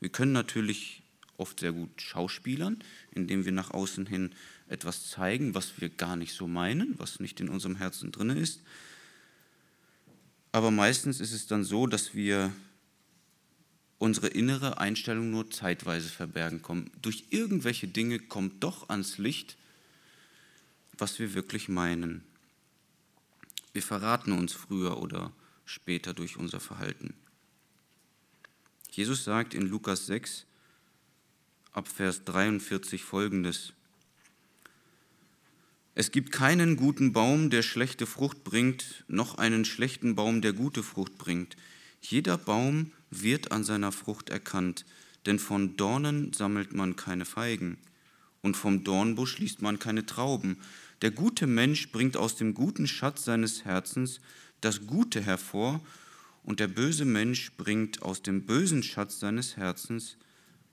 [0.00, 1.02] Wir können natürlich
[1.36, 2.78] oft sehr gut schauspielern,
[3.12, 4.34] indem wir nach außen hin
[4.68, 8.62] etwas zeigen, was wir gar nicht so meinen, was nicht in unserem Herzen drin ist.
[10.52, 12.52] Aber meistens ist es dann so, dass wir
[13.98, 16.90] unsere innere Einstellung nur zeitweise verbergen kommen.
[17.02, 19.56] Durch irgendwelche Dinge kommt doch ans Licht,
[20.96, 22.22] was wir wirklich meinen.
[23.72, 25.32] Wir verraten uns früher oder
[25.64, 27.14] später durch unser Verhalten.
[28.90, 30.46] Jesus sagt in Lukas 6
[31.72, 33.72] ab Vers 43 folgendes.
[36.00, 40.82] Es gibt keinen guten Baum, der schlechte Frucht bringt, noch einen schlechten Baum, der gute
[40.82, 41.58] Frucht bringt.
[42.00, 44.86] Jeder Baum wird an seiner Frucht erkannt,
[45.26, 47.76] denn von Dornen sammelt man keine Feigen
[48.40, 50.56] und vom Dornbusch liest man keine Trauben.
[51.02, 54.20] Der gute Mensch bringt aus dem guten Schatz seines Herzens
[54.62, 55.82] das Gute hervor,
[56.44, 60.16] und der böse Mensch bringt aus dem bösen Schatz seines Herzens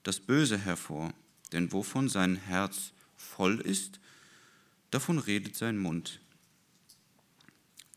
[0.04, 1.12] das Böse hervor.
[1.52, 4.00] Denn wovon sein Herz voll ist,
[4.90, 6.20] davon redet sein Mund.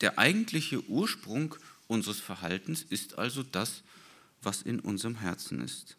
[0.02, 1.56] Der eigentliche Ursprung
[1.88, 3.84] unseres Verhaltens ist also das,
[4.42, 5.98] was in unserem Herzen ist.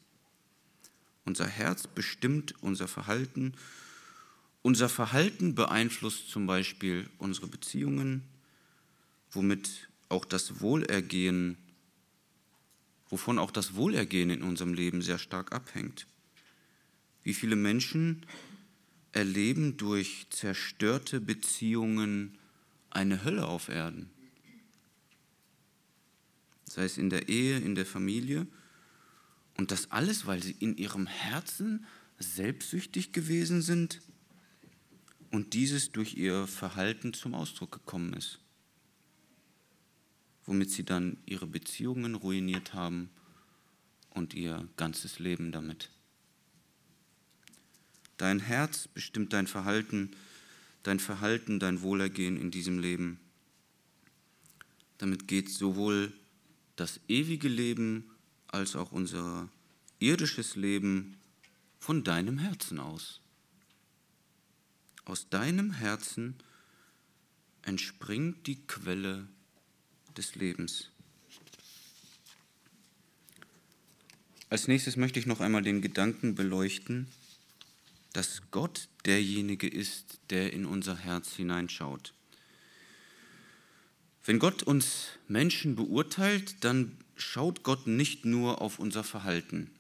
[1.25, 3.55] Unser Herz bestimmt unser Verhalten.
[4.63, 8.23] Unser Verhalten beeinflusst zum Beispiel unsere Beziehungen,
[9.31, 11.57] womit auch das Wohlergehen,
[13.09, 16.07] wovon auch das Wohlergehen in unserem Leben sehr stark abhängt.
[17.23, 18.27] Wie viele Menschen
[19.13, 22.39] erleben durch zerstörte Beziehungen
[22.91, 24.11] eine Hölle auf Erden.
[26.65, 28.47] Sei es in der Ehe, in der Familie.
[29.59, 31.87] Und das alles, weil sie in ihrem Herzen
[32.19, 34.01] selbstsüchtig gewesen sind
[35.31, 38.39] und dieses durch ihr Verhalten zum Ausdruck gekommen ist.
[40.45, 43.11] Womit sie dann ihre Beziehungen ruiniert haben
[44.11, 45.91] und ihr ganzes Leben damit.
[48.23, 50.13] Dein Herz bestimmt dein Verhalten,
[50.85, 53.19] dein Verhalten, dein Wohlergehen in diesem Leben.
[54.99, 56.13] Damit geht sowohl
[56.77, 58.09] das ewige Leben
[58.47, 59.49] als auch unser
[59.99, 61.17] irdisches Leben
[61.81, 63.21] von deinem Herzen aus.
[65.05, 66.37] Aus deinem Herzen
[67.63, 69.27] entspringt die Quelle
[70.17, 70.91] des Lebens.
[74.49, 77.09] Als nächstes möchte ich noch einmal den Gedanken beleuchten,
[78.13, 82.15] dass Gott derjenige ist, der in unser Herz hineinschaut.
[84.25, 89.71] Wenn Gott uns Menschen beurteilt, dann schaut Gott nicht nur auf unser Verhalten,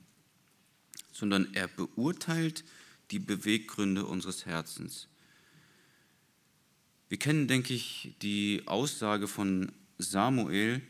[1.12, 2.64] sondern er beurteilt
[3.10, 5.06] die Beweggründe unseres Herzens.
[7.08, 10.80] Wir kennen, denke ich, die Aussage von Samuel,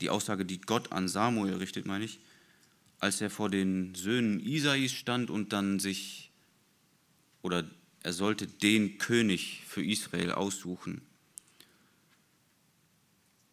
[0.00, 2.18] die Aussage, die Gott an Samuel richtet, meine ich,
[3.04, 6.30] als er vor den Söhnen Isais stand und dann sich,
[7.42, 7.68] oder
[8.02, 11.02] er sollte den König für Israel aussuchen.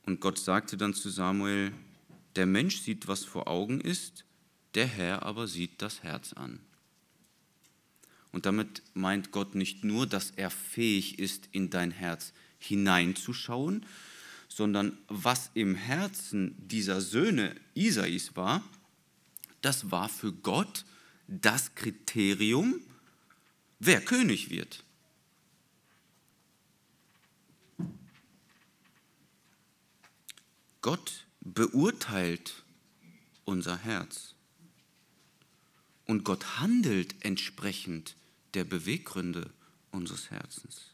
[0.05, 1.73] Und Gott sagte dann zu Samuel,
[2.37, 4.23] der Mensch sieht, was vor Augen ist,
[4.73, 6.61] der Herr aber sieht das Herz an.
[8.31, 13.85] Und damit meint Gott nicht nur, dass er fähig ist, in dein Herz hineinzuschauen,
[14.47, 18.63] sondern was im Herzen dieser Söhne Isais war,
[19.62, 20.86] das war für Gott
[21.28, 22.82] das Kriterium,
[23.80, 24.84] wer König wird.
[30.82, 32.64] Gott beurteilt
[33.45, 34.36] unser Herz.
[36.12, 38.16] und Gott handelt entsprechend
[38.53, 39.49] der Beweggründe
[39.91, 40.91] unseres Herzens.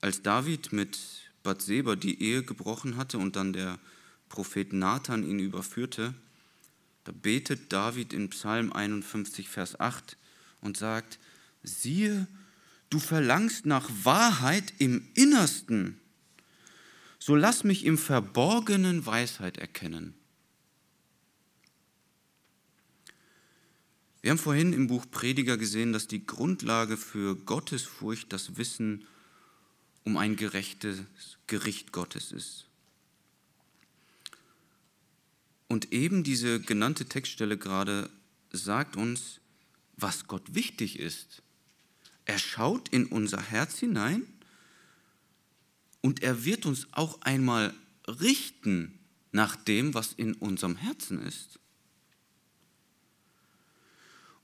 [0.00, 0.98] Als David mit
[1.44, 3.78] Bathseba die Ehe gebrochen hatte und dann der
[4.28, 6.14] Prophet Nathan ihn überführte,
[7.04, 10.16] da betet David in Psalm 51, Vers 8
[10.60, 11.18] und sagt,
[11.62, 12.26] siehe,
[12.90, 15.98] du verlangst nach Wahrheit im Innersten,
[17.18, 20.14] so lass mich im Verborgenen Weisheit erkennen.
[24.22, 29.06] Wir haben vorhin im Buch Prediger gesehen, dass die Grundlage für Gottesfurcht das Wissen
[30.04, 30.98] um ein gerechtes
[31.46, 32.69] Gericht Gottes ist.
[35.70, 38.10] Und eben diese genannte Textstelle gerade
[38.50, 39.38] sagt uns,
[39.96, 41.42] was Gott wichtig ist.
[42.24, 44.24] Er schaut in unser Herz hinein
[46.00, 47.72] und er wird uns auch einmal
[48.08, 48.98] richten
[49.30, 51.60] nach dem, was in unserem Herzen ist.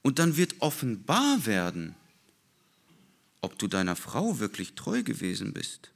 [0.03, 1.97] Und dann wird offenbar werden,
[3.41, 5.91] ob du deiner Frau wirklich treu gewesen bist.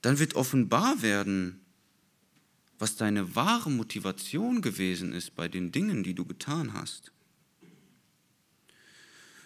[0.00, 1.61] Dann wird offenbar werden,
[2.82, 7.12] was deine wahre Motivation gewesen ist bei den Dingen, die du getan hast.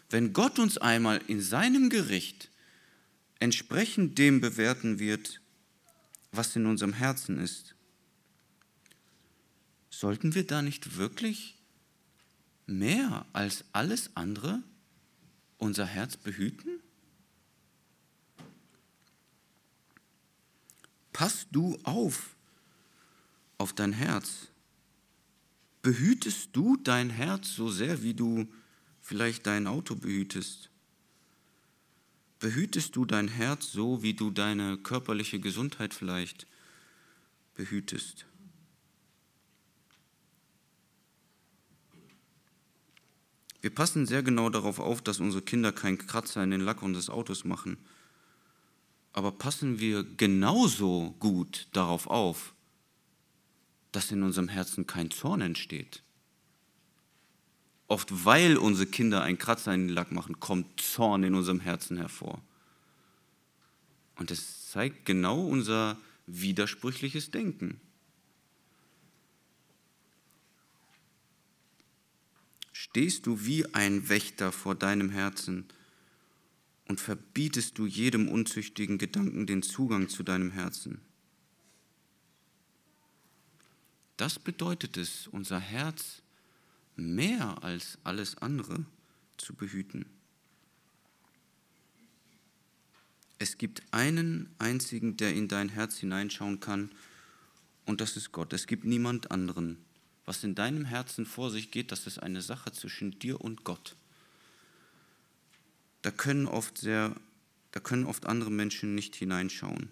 [0.09, 2.51] Wenn Gott uns einmal in seinem Gericht
[3.39, 5.43] entsprechend dem bewerten wird,
[6.33, 7.75] was in unserem Herzen ist,
[9.91, 11.59] sollten wir da nicht wirklich
[12.65, 14.63] mehr als alles andere
[15.59, 16.81] unser Herz behüten?
[21.13, 22.36] Pass du auf
[23.59, 24.49] auf dein Herz.
[25.83, 28.49] Behütest du dein Herz so sehr, wie du
[29.01, 30.71] vielleicht dein Auto behütest?
[32.41, 36.47] Behütest du dein Herz so, wie du deine körperliche Gesundheit vielleicht
[37.55, 38.27] behütest?
[43.61, 47.11] Wir passen sehr genau darauf auf, dass unsere Kinder keinen Kratzer in den Lack unseres
[47.11, 47.79] Autos machen.
[49.13, 52.56] Aber passen wir genauso gut darauf auf,
[53.97, 56.03] dass in unserem Herzen kein Zorn entsteht.
[57.89, 61.97] Oft weil unsere Kinder einen Kratzer in den Lack machen, kommt Zorn in unserem Herzen
[61.97, 62.43] hervor.
[64.17, 67.81] Und es zeigt genau unser widersprüchliches Denken.
[72.97, 75.67] stehst du wie ein Wächter vor deinem Herzen
[76.89, 81.03] und verbietest du jedem unzüchtigen Gedanken den Zugang zu deinem Herzen.
[84.17, 86.23] Das bedeutet es, unser Herz
[86.97, 88.85] mehr als alles andere
[89.37, 90.07] zu behüten.
[93.39, 96.91] Es gibt einen einzigen, der in dein Herz hineinschauen kann,
[97.85, 98.53] und das ist Gott.
[98.53, 99.79] Es gibt niemand anderen
[100.27, 103.97] was in deinem Herzen vor sich geht, das ist eine Sache zwischen dir und Gott.
[106.03, 107.15] Da können oft sehr,
[107.71, 109.89] da können oft andere Menschen nicht hineinschauen.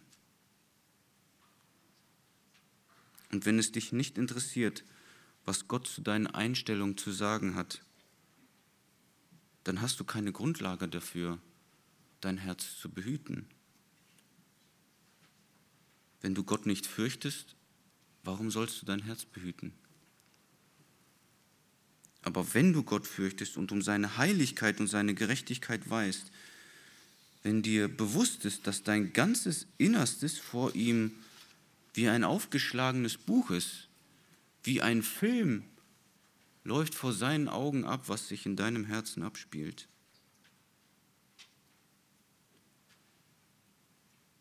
[3.35, 4.85] Und wenn es dich nicht interessiert,
[5.45, 7.83] was Gott zu deinen Einstellungen zu sagen hat,
[9.65, 11.41] dann hast du keine Grundlage dafür,
[12.21, 13.47] dein Herz zu behüten.
[16.21, 17.57] Wenn du Gott nicht fürchtest,
[18.23, 19.73] warum sollst du dein Herz behüten?
[22.23, 26.31] Aber wenn du Gott fürchtest und um seine Heiligkeit und seine Gerechtigkeit weißt,
[27.43, 31.11] wenn dir bewusst ist, dass dein ganzes Innerstes vor ihm
[31.95, 33.89] wie ein aufgeschlagenes Buch ist,
[34.65, 35.65] wie ein Film
[36.65, 39.89] läuft vor seinen Augen ab, was sich in deinem Herzen abspielt.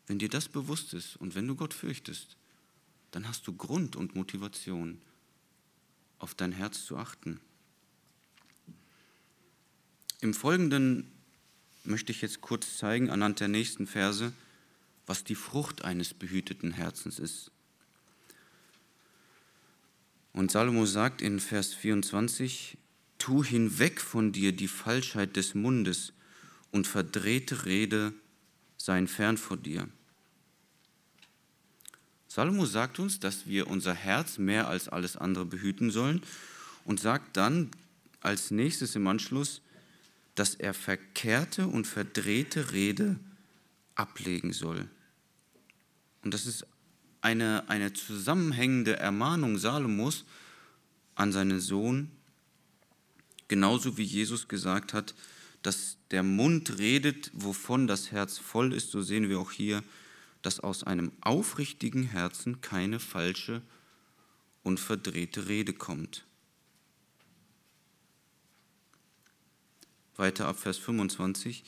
[0.08, 2.38] Wenn dir das bewusst ist und wenn du Gott fürchtest,
[3.12, 5.00] dann hast du Grund und Motivation,
[6.18, 7.40] auf dein Herz zu achten.
[10.22, 11.12] Im Folgenden
[11.84, 14.32] möchte ich jetzt kurz zeigen, anhand der nächsten Verse,
[15.06, 17.52] was die Frucht eines behüteten Herzens ist.
[20.32, 22.78] Und Salomo sagt in Vers 24,
[23.20, 26.14] Tu hinweg von dir die Falschheit des Mundes
[26.72, 28.14] und verdrehte Rede
[28.78, 29.88] seien fern vor dir.
[32.28, 36.24] Salomo sagt uns, dass wir unser Herz mehr als alles andere behüten sollen
[36.84, 37.70] und sagt dann
[38.22, 39.62] als nächstes im Anschluss,
[40.34, 43.20] dass er verkehrte und verdrehte Rede
[43.96, 44.90] ablegen soll.
[46.24, 46.66] Und das ist
[47.22, 50.26] eine, eine zusammenhängende Ermahnung Salomos
[51.16, 52.12] an seinen Sohn,
[53.48, 55.14] genauso wie Jesus gesagt hat,
[55.62, 59.84] dass der Mund redet, wovon das Herz voll ist, so sehen wir auch hier,
[60.42, 63.62] dass aus einem aufrichtigen Herzen keine falsche
[64.62, 66.26] und verdrehte Rede kommt.
[70.16, 71.64] Weiter ab Vers 25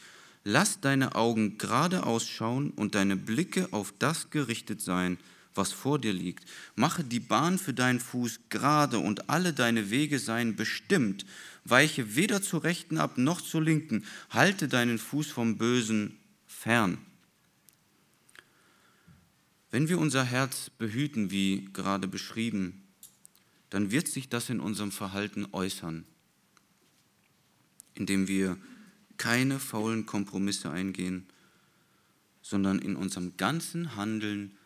[0.45, 5.17] lass deine Augen gerade ausschauen und deine Blicke auf das gerichtet sein,
[5.55, 6.45] was vor dir liegt.
[6.75, 11.25] Mache die Bahn für deinen Fuß gerade und alle deine Wege seien bestimmt.
[11.63, 14.05] Weiche weder zur rechten ab noch zur linken.
[14.29, 16.99] Halte deinen Fuß vom Bösen fern.
[19.71, 22.83] Wenn wir unser Herz behüten, wie gerade beschrieben,
[23.71, 26.05] dann wird sich das in unserem Verhalten äußern,
[27.95, 28.57] indem wir
[29.17, 31.25] keine faulen Kompromisse eingehen,
[32.41, 34.57] sondern in unserem ganzen Handeln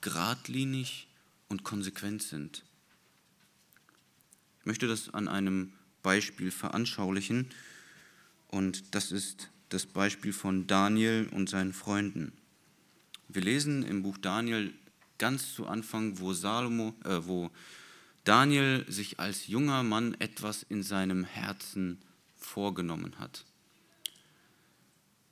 [0.00, 1.08] geradlinig
[1.48, 2.64] und konsequent sind.
[4.60, 7.50] Ich möchte das an einem Beispiel veranschaulichen
[8.48, 12.32] und das ist das Beispiel von Daniel und seinen Freunden.
[13.28, 14.72] Wir lesen im Buch Daniel
[15.18, 17.50] ganz zu Anfang, wo Salomo, äh, wo
[18.24, 21.98] Daniel sich als junger Mann etwas in seinem Herzen
[22.36, 23.44] vorgenommen hat.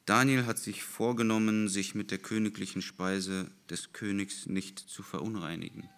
[0.07, 5.89] Daniel hat sich vorgenommen, sich mit der königlichen Speise des Königs nicht zu verunreinigen.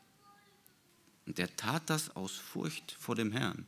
[1.26, 3.66] Und er tat das aus Furcht vor dem Herrn.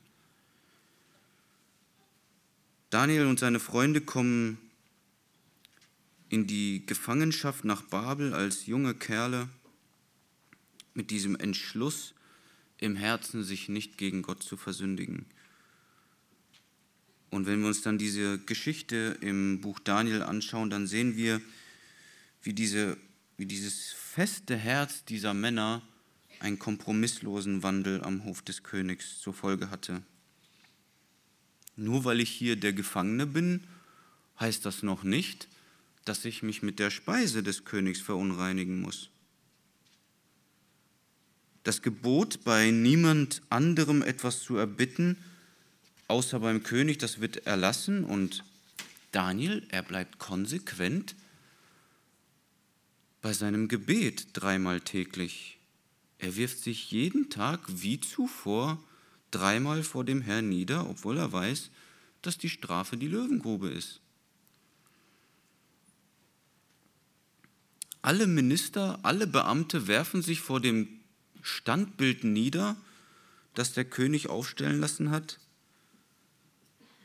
[2.91, 4.59] Daniel und seine Freunde kommen
[6.29, 9.49] in die Gefangenschaft nach Babel als junge Kerle
[10.95, 12.15] mit diesem Entschluss
[12.79, 15.27] im Herzen, sich nicht gegen Gott zu versündigen.
[17.31, 21.41] Und wenn wir uns dann diese Geschichte im Buch Daniel anschauen, dann sehen wir,
[22.43, 22.97] wie, diese,
[23.37, 25.83] wie dieses feste Herz dieser Männer
[26.41, 30.03] einen kompromisslosen Wandel am Hof des Königs zur Folge hatte.
[31.77, 33.65] Nur weil ich hier der Gefangene bin,
[34.41, 35.49] heißt das noch nicht,
[36.05, 39.11] dass ich mich mit der Speise des Königs verunreinigen muss.
[41.65, 45.19] Das Gebot, bei niemand anderem etwas zu erbitten,
[46.09, 48.45] außer beim König, das wird erlassen und
[49.13, 51.15] Daniel, er bleibt konsequent
[53.23, 55.59] bei seinem Gebet dreimal täglich.
[56.19, 58.83] Er wirft sich jeden Tag wie zuvor
[59.31, 61.71] dreimal vor dem Herrn nieder, obwohl er weiß,
[62.23, 64.01] dass die Strafe die Löwengrube ist.
[68.03, 70.89] Alle Minister, alle Beamte werfen sich vor dem
[71.43, 72.77] Standbild nieder,
[73.55, 75.39] das der König aufstellen lassen hat.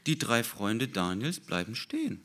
[0.05, 2.21] Die drei Freunde Daniels bleiben stehen.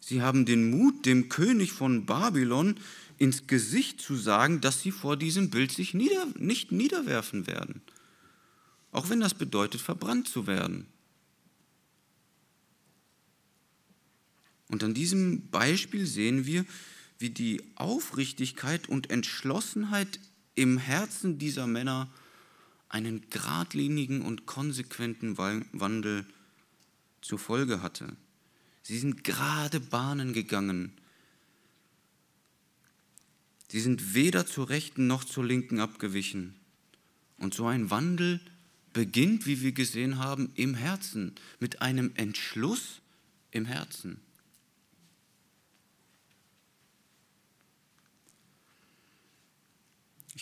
[0.00, 2.76] Sie haben den Mut, dem König von Babylon
[3.18, 7.82] ins Gesicht zu sagen, dass sie vor diesem Bild sich nieder, nicht niederwerfen werden,
[8.92, 10.86] auch wenn das bedeutet, verbrannt zu werden.
[14.68, 16.64] Und an diesem Beispiel sehen wir,
[17.18, 20.18] wie die Aufrichtigkeit und Entschlossenheit
[20.54, 22.10] im Herzen dieser Männer
[22.90, 26.26] einen geradlinigen und konsequenten Wandel
[27.22, 28.16] zur Folge hatte.
[28.82, 30.92] Sie sind gerade Bahnen gegangen.
[33.68, 36.56] Sie sind weder zur rechten noch zur linken abgewichen.
[37.38, 38.40] Und so ein Wandel
[38.92, 43.00] beginnt, wie wir gesehen haben, im Herzen, mit einem Entschluss
[43.52, 44.20] im Herzen.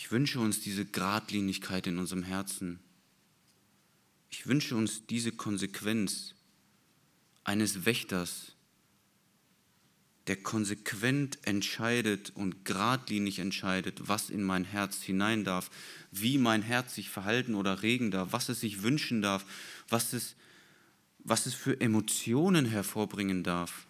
[0.01, 2.79] Ich wünsche uns diese Gradlinigkeit in unserem Herzen.
[4.29, 6.35] Ich wünsche uns diese Konsequenz
[7.43, 8.53] eines Wächters,
[10.27, 15.69] der konsequent entscheidet und geradlinig entscheidet, was in mein Herz hinein darf,
[16.11, 19.45] wie mein Herz sich verhalten oder regen darf, was es sich wünschen darf,
[19.89, 20.35] was es,
[21.25, 23.85] was es für Emotionen hervorbringen darf,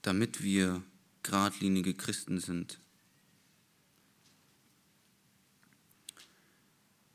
[0.00, 0.82] damit wir
[1.24, 2.78] geradlinige Christen sind.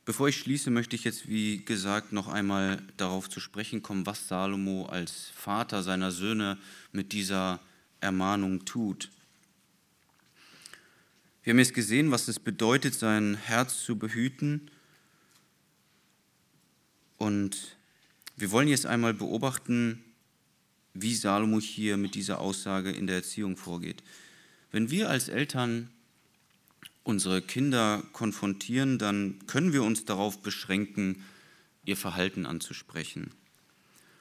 [0.03, 4.27] Bevor ich schließe, möchte ich jetzt, wie gesagt, noch einmal darauf zu sprechen kommen, was
[4.27, 6.57] Salomo als Vater seiner Söhne
[6.91, 7.59] mit dieser
[8.01, 9.11] Ermahnung tut.
[11.43, 14.71] Wir haben jetzt gesehen, was es bedeutet, sein Herz zu behüten.
[17.17, 17.77] Und
[18.35, 20.03] wir wollen jetzt einmal beobachten,
[20.93, 24.03] wie Salomo hier mit dieser Aussage in der Erziehung vorgeht.
[24.71, 25.89] Wenn wir als Eltern
[27.03, 31.23] unsere Kinder konfrontieren, dann können wir uns darauf beschränken,
[31.85, 33.31] ihr Verhalten anzusprechen.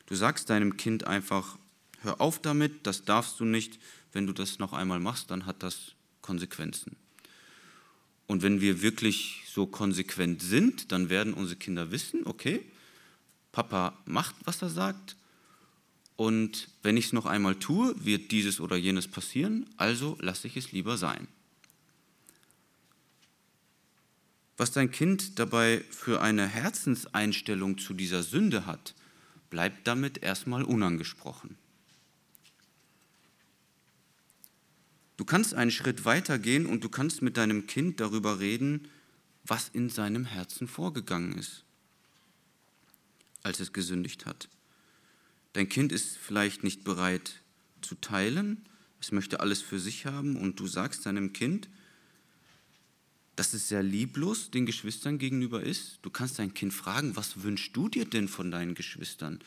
[0.07, 1.59] Du sagst deinem Kind einfach,
[2.01, 3.79] hör auf damit, das darfst du nicht,
[4.13, 5.93] wenn du das noch einmal machst, dann hat das
[6.23, 6.97] Konsequenzen.
[8.27, 12.65] Und wenn wir wirklich so konsequent sind, dann werden unsere Kinder wissen, okay,
[13.53, 15.17] Papa macht, was er sagt,
[16.19, 20.57] und wenn ich es noch einmal tue, wird dieses oder jenes passieren, also lasse ich
[20.57, 21.29] es lieber sein.
[24.57, 28.97] Was dein Kind dabei für eine Herzenseinstellung zu dieser Sünde hat,
[29.49, 31.57] bleibt damit erstmal unangesprochen.
[35.17, 38.89] Du kannst einen Schritt weiter gehen und du kannst mit deinem Kind darüber reden,
[39.45, 41.63] was in seinem Herzen vorgegangen ist,
[43.45, 44.49] als es gesündigt hat.
[45.53, 47.41] Dein Kind ist vielleicht nicht bereit
[47.81, 48.65] zu teilen,
[49.01, 51.69] es möchte alles für sich haben und du sagst deinem Kind,
[53.37, 56.01] dass es sehr lieblos den Geschwistern gegenüber ist.
[56.03, 59.39] Du kannst dein Kind fragen, was wünschst du dir denn von deinen Geschwistern?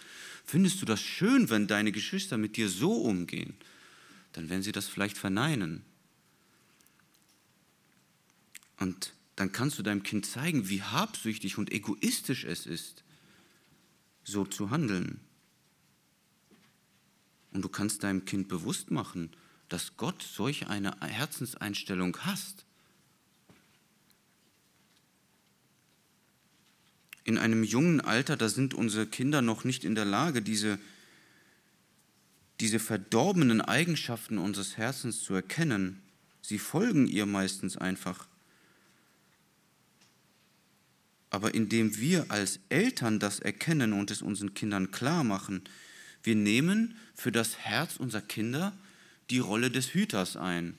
[0.45, 3.53] Findest du das schön, wenn deine Geschwister mit dir so umgehen?
[4.31, 5.83] Dann werden sie das vielleicht verneinen.
[8.79, 13.03] Und dann kannst du deinem Kind zeigen, wie habsüchtig und egoistisch es ist,
[14.23, 15.19] so zu handeln.
[17.51, 19.31] Und du kannst deinem Kind bewusst machen,
[19.69, 22.65] dass Gott solch eine Herzenseinstellung hast.
[27.23, 30.79] in einem jungen Alter, da sind unsere Kinder noch nicht in der Lage, diese,
[32.59, 36.01] diese verdorbenen Eigenschaften unseres Herzens zu erkennen.
[36.41, 38.27] Sie folgen ihr meistens einfach.
[41.29, 45.63] Aber indem wir als Eltern das erkennen und es unseren Kindern klar machen,
[46.23, 48.73] wir nehmen für das Herz unserer Kinder
[49.29, 50.77] die Rolle des Hüters ein.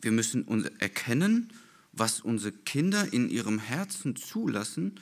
[0.00, 0.46] Wir müssen
[0.78, 1.52] erkennen
[1.96, 5.00] was unsere Kinder in ihrem Herzen zulassen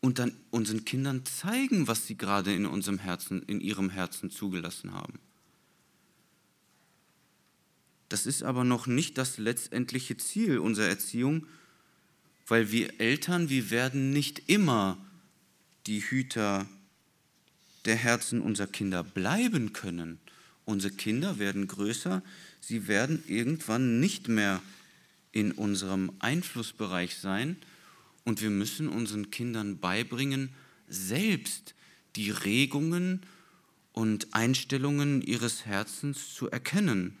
[0.00, 4.92] und dann unseren Kindern zeigen, was sie gerade in unserem Herzen, in ihrem Herzen zugelassen
[4.92, 5.18] haben.
[8.08, 11.46] Das ist aber noch nicht das letztendliche Ziel unserer Erziehung,
[12.46, 14.98] weil wir Eltern, wir werden nicht immer
[15.86, 16.66] die Hüter
[17.84, 20.18] der Herzen unserer Kinder bleiben können.
[20.64, 22.22] Unsere Kinder werden größer,
[22.60, 24.62] sie werden irgendwann nicht mehr
[25.32, 27.56] in unserem Einflussbereich sein
[28.24, 30.50] und wir müssen unseren Kindern beibringen,
[30.88, 31.74] selbst
[32.16, 33.20] die Regungen
[33.92, 37.16] und Einstellungen ihres Herzens zu erkennen.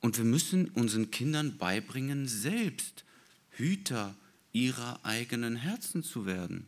[0.00, 3.04] Und wir müssen unseren Kindern beibringen, selbst
[3.50, 4.16] Hüter
[4.52, 6.66] ihrer eigenen Herzen zu werden.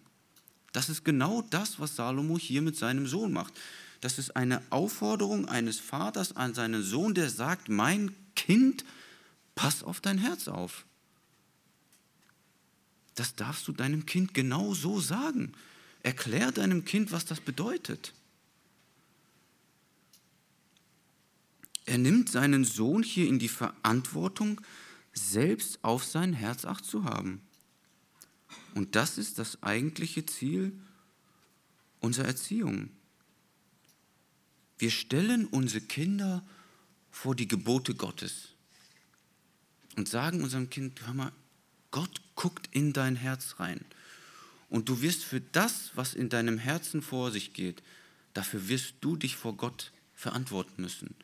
[0.72, 3.54] Das ist genau das, was Salomo hier mit seinem Sohn macht
[4.04, 8.84] das ist eine Aufforderung eines Vaters an seinen Sohn, der sagt, mein Kind,
[9.54, 10.84] pass auf dein Herz auf.
[13.14, 15.54] Das darfst du deinem Kind genau so sagen.
[16.02, 18.12] Erklär deinem Kind, was das bedeutet.
[21.86, 24.60] Er nimmt seinen Sohn hier in die Verantwortung,
[25.14, 27.40] selbst auf sein Herz acht zu haben.
[28.74, 30.72] Und das ist das eigentliche Ziel
[32.00, 32.90] unserer Erziehung.
[34.78, 36.44] Wir stellen unsere Kinder
[37.10, 38.48] vor die Gebote Gottes
[39.96, 41.32] und sagen unserem Kind, hör mal,
[41.92, 43.80] Gott guckt in dein Herz rein.
[44.68, 47.82] Und du wirst für das, was in deinem Herzen vor sich geht,
[48.32, 51.14] dafür wirst du dich vor Gott verantworten müssen.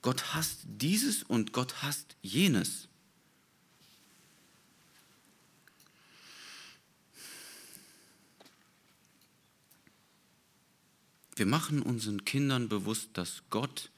[0.00, 2.88] Gott hasst dieses und Gott hasst jenes.
[11.34, 13.90] Wir machen unseren Kindern bewusst, dass Gott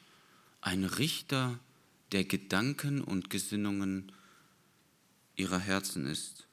[0.61, 1.59] ein Richter
[2.13, 4.13] der Gedanken und Gesinnungen
[5.37, 6.47] ihrer Herzen ist.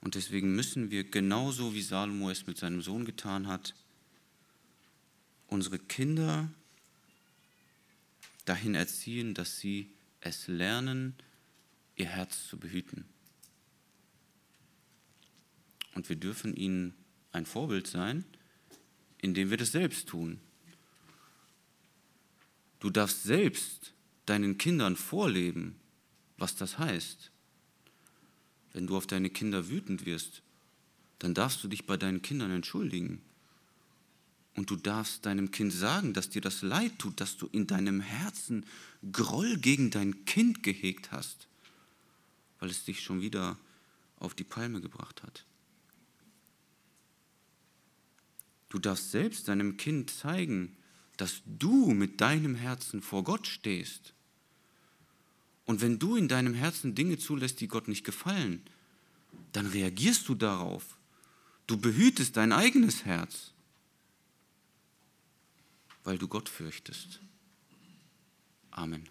[0.00, 3.74] Und deswegen müssen wir genauso wie Salomo es mit seinem Sohn getan hat,
[5.48, 6.50] unsere Kinder
[8.44, 11.14] dahin erziehen, dass sie es lernen,
[11.96, 13.06] ihr Herz zu behüten.
[15.94, 16.94] Und wir dürfen ihnen
[17.34, 18.24] ein Vorbild sein,
[19.20, 20.38] indem wir das selbst tun.
[22.80, 23.92] Du darfst selbst
[24.26, 25.76] deinen Kindern vorleben,
[26.36, 27.30] was das heißt.
[28.72, 30.42] Wenn du auf deine Kinder wütend wirst,
[31.18, 33.22] dann darfst du dich bei deinen Kindern entschuldigen.
[34.56, 38.00] Und du darfst deinem Kind sagen, dass dir das leid tut, dass du in deinem
[38.00, 38.66] Herzen
[39.10, 41.48] Groll gegen dein Kind gehegt hast,
[42.60, 43.58] weil es dich schon wieder
[44.18, 45.44] auf die Palme gebracht hat.
[48.74, 50.76] Du darfst selbst deinem Kind zeigen,
[51.16, 54.14] dass du mit deinem Herzen vor Gott stehst.
[55.64, 58.64] Und wenn du in deinem Herzen Dinge zulässt, die Gott nicht gefallen,
[59.52, 60.98] dann reagierst du darauf.
[61.68, 63.52] Du behütest dein eigenes Herz,
[66.02, 67.20] weil du Gott fürchtest.
[68.72, 69.08] Amen.